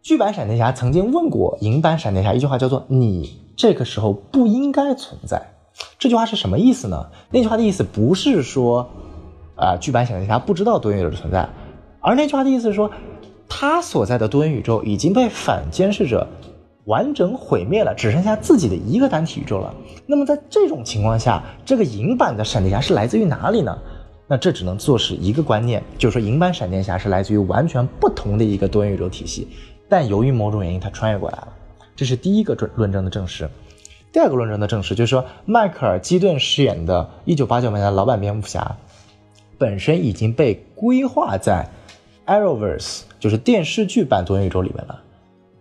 [0.02, 5.40] 剧版闪电侠曾经问过银版闪电侠一句话，叫做“你这个时候不应该存在”。
[5.98, 7.06] 这句话是什么意思呢？
[7.30, 8.88] 那句话的意思不是说，
[9.56, 11.48] 啊，剧版闪电侠不知道多元宇宙的存在，
[12.00, 12.90] 而那句话的意思是说，
[13.48, 16.26] 他所在的多元宇宙已经被反监视者
[16.84, 19.74] 完整毁灭了，只剩下自己的一个单体宇宙了。
[20.06, 23.76] 那么在这种情况下，这个银版的闪电侠是来自于哪里呢？
[24.28, 29.46] 那这只能做是一个观念，就是说银版闪电侠是来自于完全不同的一个多元宇宙体系，
[29.88, 31.48] 但由于某种原因他穿越过来了，
[31.94, 33.48] 这是第一个论论证的证实。
[34.12, 38.76] 第二个论证的证实就是说，迈克尔基顿饰演的1989年的老版蝙蝠侠，
[39.58, 41.68] 本身已经被规划在
[42.26, 45.02] Arrowverse，就是电视剧版多元宇宙里面了，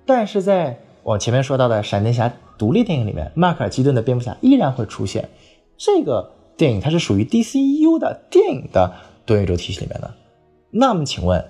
[0.08, 5.30] 但是在我前面说到的闪电侠独立电影里面，迈克尔基顿的蝙蝠侠依然会出现
[5.78, 6.32] 这个。
[6.58, 8.94] 电影它是属于 DCU 的电影的
[9.26, 10.14] 多元宇宙体系里面的，
[10.72, 11.46] 那么请问，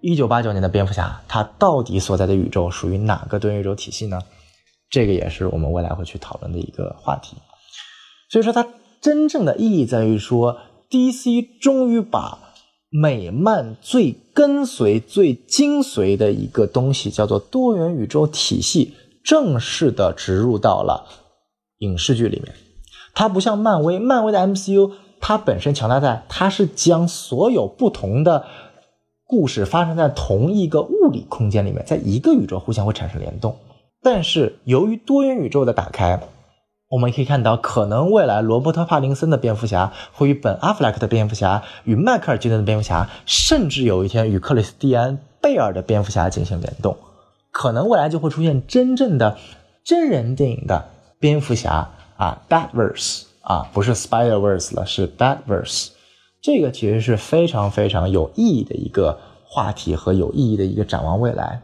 [0.00, 4.20] 一九八九年的蝙蝠侠它到底所在的宇宙属于哪个多元宇宙体系呢？
[4.88, 7.36] 这个也是我们未来会去讨论的一个话题。
[8.28, 8.66] 所以说，它
[9.00, 10.58] 真正的意义在于说
[10.88, 12.54] ，DC 终于把
[12.90, 21.06] 美漫最跟随、最精髓的一个东西，叫做多元宇宙体系，正式的植入到了
[21.78, 22.52] 影视剧里面。
[23.20, 28.46] 它不像漫威，漫威的 MCU，它本身强大在它是将所有不同的
[29.26, 33.58] 故事发生在同一个物理空间里面，在一个宇宙互相会产生联动。
[34.02, 36.18] 但是由于多元宇宙的打开，
[36.88, 46.96] 我们可以看到，可能未来罗伯特·帕丁森的蝙蝠侠会与本·阿弗莱克的蝙蝠侠、与迈克尔·基顿的蝙蝠侠，甚至有一天与克里斯蒂安·贝尔的蝙蝠侠进行联动。
[47.50, 49.36] 可能未来就会出现真正的
[49.84, 50.86] 真人电影的
[51.18, 51.90] 蝙蝠侠
[52.20, 55.88] 啊，Batverse 啊，不是 Spider-Verse 了，是 Batverse。
[56.42, 61.62] 这个其实是非常非常有意义的一个话题和有意义的一个展望未来。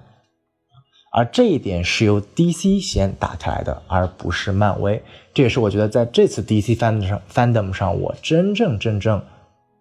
[1.12, 5.02] 而这一点是由 DC 先打开来的，而不是漫威。
[5.34, 9.22] 这也是我觉得在这次 DC fandom 上，fandom 上我真正真正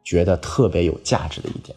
[0.04, 1.74] 觉得特别有价值的一点。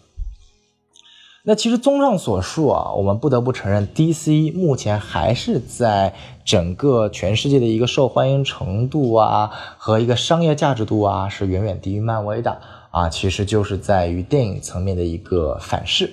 [1.49, 6.13] 那其实综上所述啊，我们不得不承认，DC 目前还是在
[6.45, 12.59] 整个全世界的一个受欢迎程度啊和一个商业价值度啊，是远远低于漫威的
[12.91, 13.09] 啊。
[13.09, 16.13] 其实就是在于电影层面的一个反噬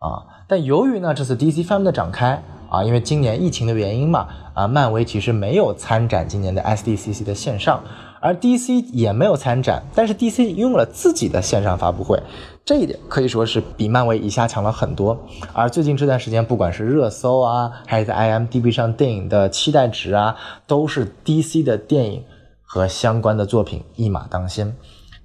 [0.00, 0.42] 啊。
[0.48, 2.42] 但由于呢，这次 DC fan 的展开。
[2.70, 7.84] 啊，因为今年疫情的原因嘛，啊，漫威其实没有参展今年的 SDCC 的线上，
[8.20, 12.20] 而 DC 也没有参展，但是 DC 拥有了自己的线上发布会，
[12.64, 15.18] 这一点可以说是比漫威一下强了很多。
[15.52, 20.36] 而最近这段时间，不管是热搜啊，还是在 IMDB 上电影的期待值啊，
[20.66, 22.24] 都是 DC 的电影
[22.62, 24.74] 和相关的作品一马当先。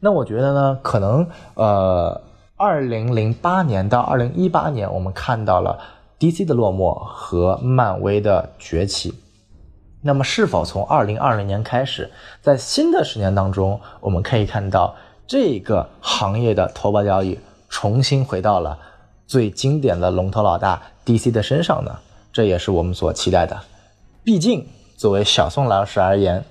[0.01, 2.21] 那我觉得呢，可能呃，
[2.57, 5.79] 二零零八年到二零一八年，我们看到了。
[6.19, 9.13] DC 的落寞和漫威的崛起，
[10.01, 12.11] 那么是否从二零二零年开始，
[12.41, 14.93] 在新的十年当中，我们可以看到
[15.30, 17.38] 这个行业的头把交椅
[17.69, 18.80] 重新回到了
[19.27, 21.99] 最经典的龙头老大 DC 的身上呢？
[22.34, 23.55] 这也是我们所期待的。
[24.23, 24.65] 毕竟，
[24.97, 26.43] 作为小宋老师而言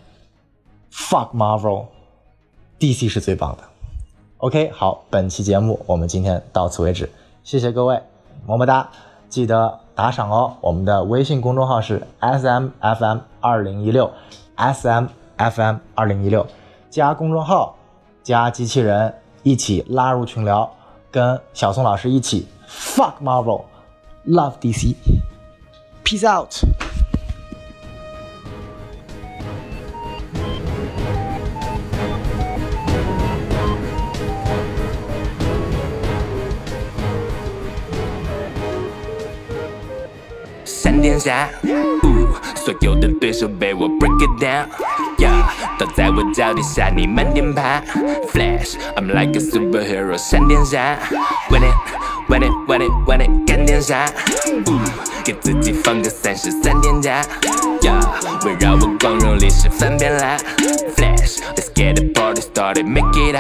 [0.93, 3.65] ，Fuck Marvel，DC 是最棒的。
[4.37, 7.11] OK，好，本期节目我们今天到此为止，
[7.43, 8.01] 谢谢各位，
[8.47, 8.89] 么么哒。
[9.29, 10.55] 记得打赏哦！
[10.61, 14.09] 我们的微信公众号是 S M F M 二零一六
[14.55, 15.07] ，S M
[15.37, 16.47] F M 二零一六，
[16.89, 17.77] 加公众号，
[18.29, 20.71] 加机器人，一起拉入群聊，
[21.11, 26.53] 跟小宋老师一起 fuck Marvel，love DC，peace out。
[41.01, 41.49] 天下，
[42.56, 45.44] 所有的对手被我 break it down，yeah，
[45.78, 47.82] 都在我脚底下，你慢点爬。
[48.32, 50.98] Flash，I'm like a superhero，闪电侠，
[51.50, 54.06] Win it，Win it，Win it，Win it，干天下，
[55.24, 57.22] 给自己放个三十三天假，
[57.82, 60.38] yeah，围绕我光荣历史翻篇啦。
[60.96, 63.36] Flash，Let's get the party started，make it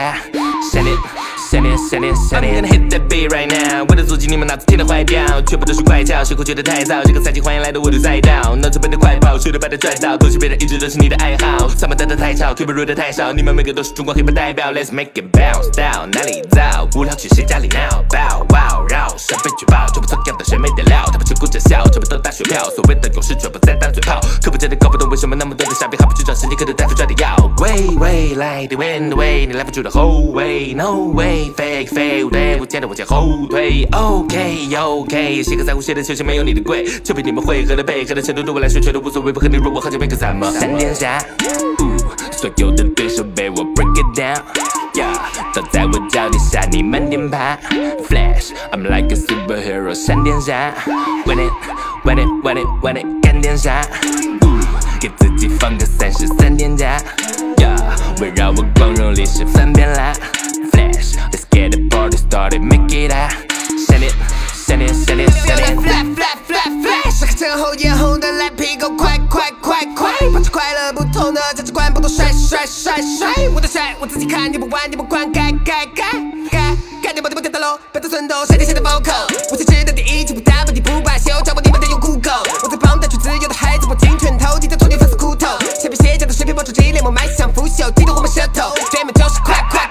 [1.48, 1.48] hot，Send it。
[1.48, 3.84] 想念想念想念，Hit that beat right now！
[3.88, 7.02] 我的足迹你们脑子听得坏掉，全部都是怪叫，谁会觉得太早？
[7.04, 16.12] 这个赛季欢迎来到我的赛道，脑子背的快跑，谁都把它拽到，东西别人一直都是你的爱好，他们待的太吵，腿不如的太少，你们每个都是中国黑帮代表，Let's make it bounce down！
[16.12, 16.86] 哪里造？
[16.94, 21.04] 无聊去谁家里闹？Bow wow 绕，上被举报，全部错掉的谁没点料？
[21.06, 27.50] 他们只顾着笑，全部都打水漂，所谓的勇士全部在当嘴炮，可不真的搞不懂为什么那么多的傻逼还不去找神经科的大夫抓点药？
[27.60, 33.86] 喂喂，来的 wind way，你来不住的后卫，No way！fake fake，对我见的往前后退。
[33.92, 40.50] OK OK，写个在乎谁的球鞋没有你的贵，就凭你们会和的配合的程度对我来说全都无所谓，不和你弱我好像没个怎么。
[40.52, 41.18] 闪电侠，
[42.32, 45.16] 所有的对手被我 break it down，yeah，
[45.54, 47.56] 都在我脚底下，你慢点爬。
[48.08, 50.74] Flash，I'm like a superhero，闪电侠
[51.26, 53.82] ，Win it，Win it，Win it，Win it，干点啥？
[55.00, 56.98] 给自己放个三十三天假
[57.56, 60.12] ，yeah，围绕我光荣历史翻篇啦。
[61.58, 63.34] Get the party started, make it out.
[63.86, 64.14] Send it,
[64.54, 65.74] send it, send it, send it.
[65.82, 67.10] Flat, flat, flat, flat.
[67.10, 70.12] 是个前后眼红的赖皮狗，快快快快！
[70.32, 73.48] 保持快乐，不同的价值观，不都帅帅帅帅！
[73.52, 76.04] 我的帅，我自己看，你不玩，你不管，该该该
[76.48, 76.76] 该！
[77.02, 79.10] 该点爆点爆点喽，别再寸头，闪电侠的暴扣。
[79.50, 82.30] 我才知道第一，气不打不敌不罢休，掌握你们的有酷狗。
[82.62, 85.58] 我在旁带去自由的孩子，我金拳头，记得昨天粉丝苦头。
[85.80, 89.90] 前面写着的水平爆出激烈，我迈向腐朽，记得我们舌头，对面就是快快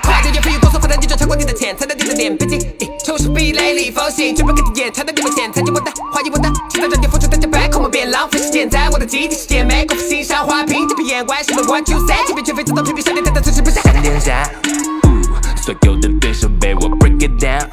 [2.18, 13.82] 钱，才能定的点，毕竟出师壁垒里风行，绝不给你演，才能你们钱，参见我的，怀疑我的，期待让你付出代价，back home 别浪费时间，在我的基地世界，美国欣赏花瓶，这片眼外是 what you say，这边绝非自动屏蔽，少年太大，此时不下。
[14.20, 14.50] 下。
[15.62, 17.68] 所有的对手被我 break it down。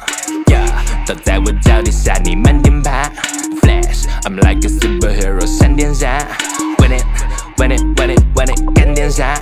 [1.07, 3.09] 倒在我脚底下，你慢点爬。
[3.61, 6.27] Flash，I'm like a superhero，闪电侠。
[6.79, 9.39] Win it，win it，win it，win it，干点啥？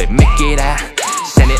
[0.00, 0.80] Party started，make it hot。
[1.26, 1.58] 闪电，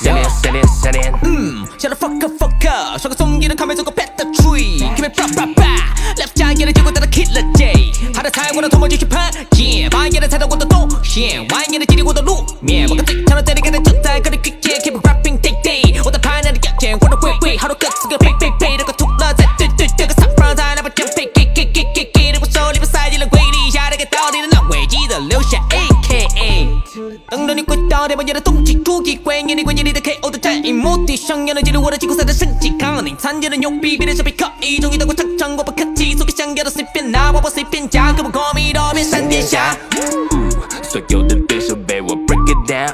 [0.00, 1.12] 闪电，闪电，闪电。
[1.22, 9.18] 嗯，shut the fuck up fuck up，耍个综艺的卡面做个 pet tree，keep it bra bra bra，left 家眼的结果带他 kill the day，他的菜我的头毛继续喷
[9.52, 13.17] ，yeah，半夜的踩到我的动线，蜿蜒的经历我的路面，我跟最强的对立，看
[33.28, 39.76] 绩，抗你参加的牛逼，别的小比可以，终于到过场场，我不客气，送给想要的随便拿，我我随便加，跟我 call me 都变闪电侠。
[40.82, 42.88] 所有的对手被我 break it down。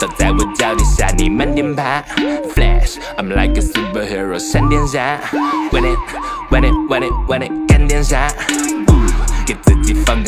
[0.00, 2.02] 倒在我脚底下，你慢点爬。
[2.54, 5.20] Flash，I'm like a superhero，闪电侠。
[5.70, 8.28] Win it，win it，win it，win it，干点啥？
[9.46, 10.21] 给自己放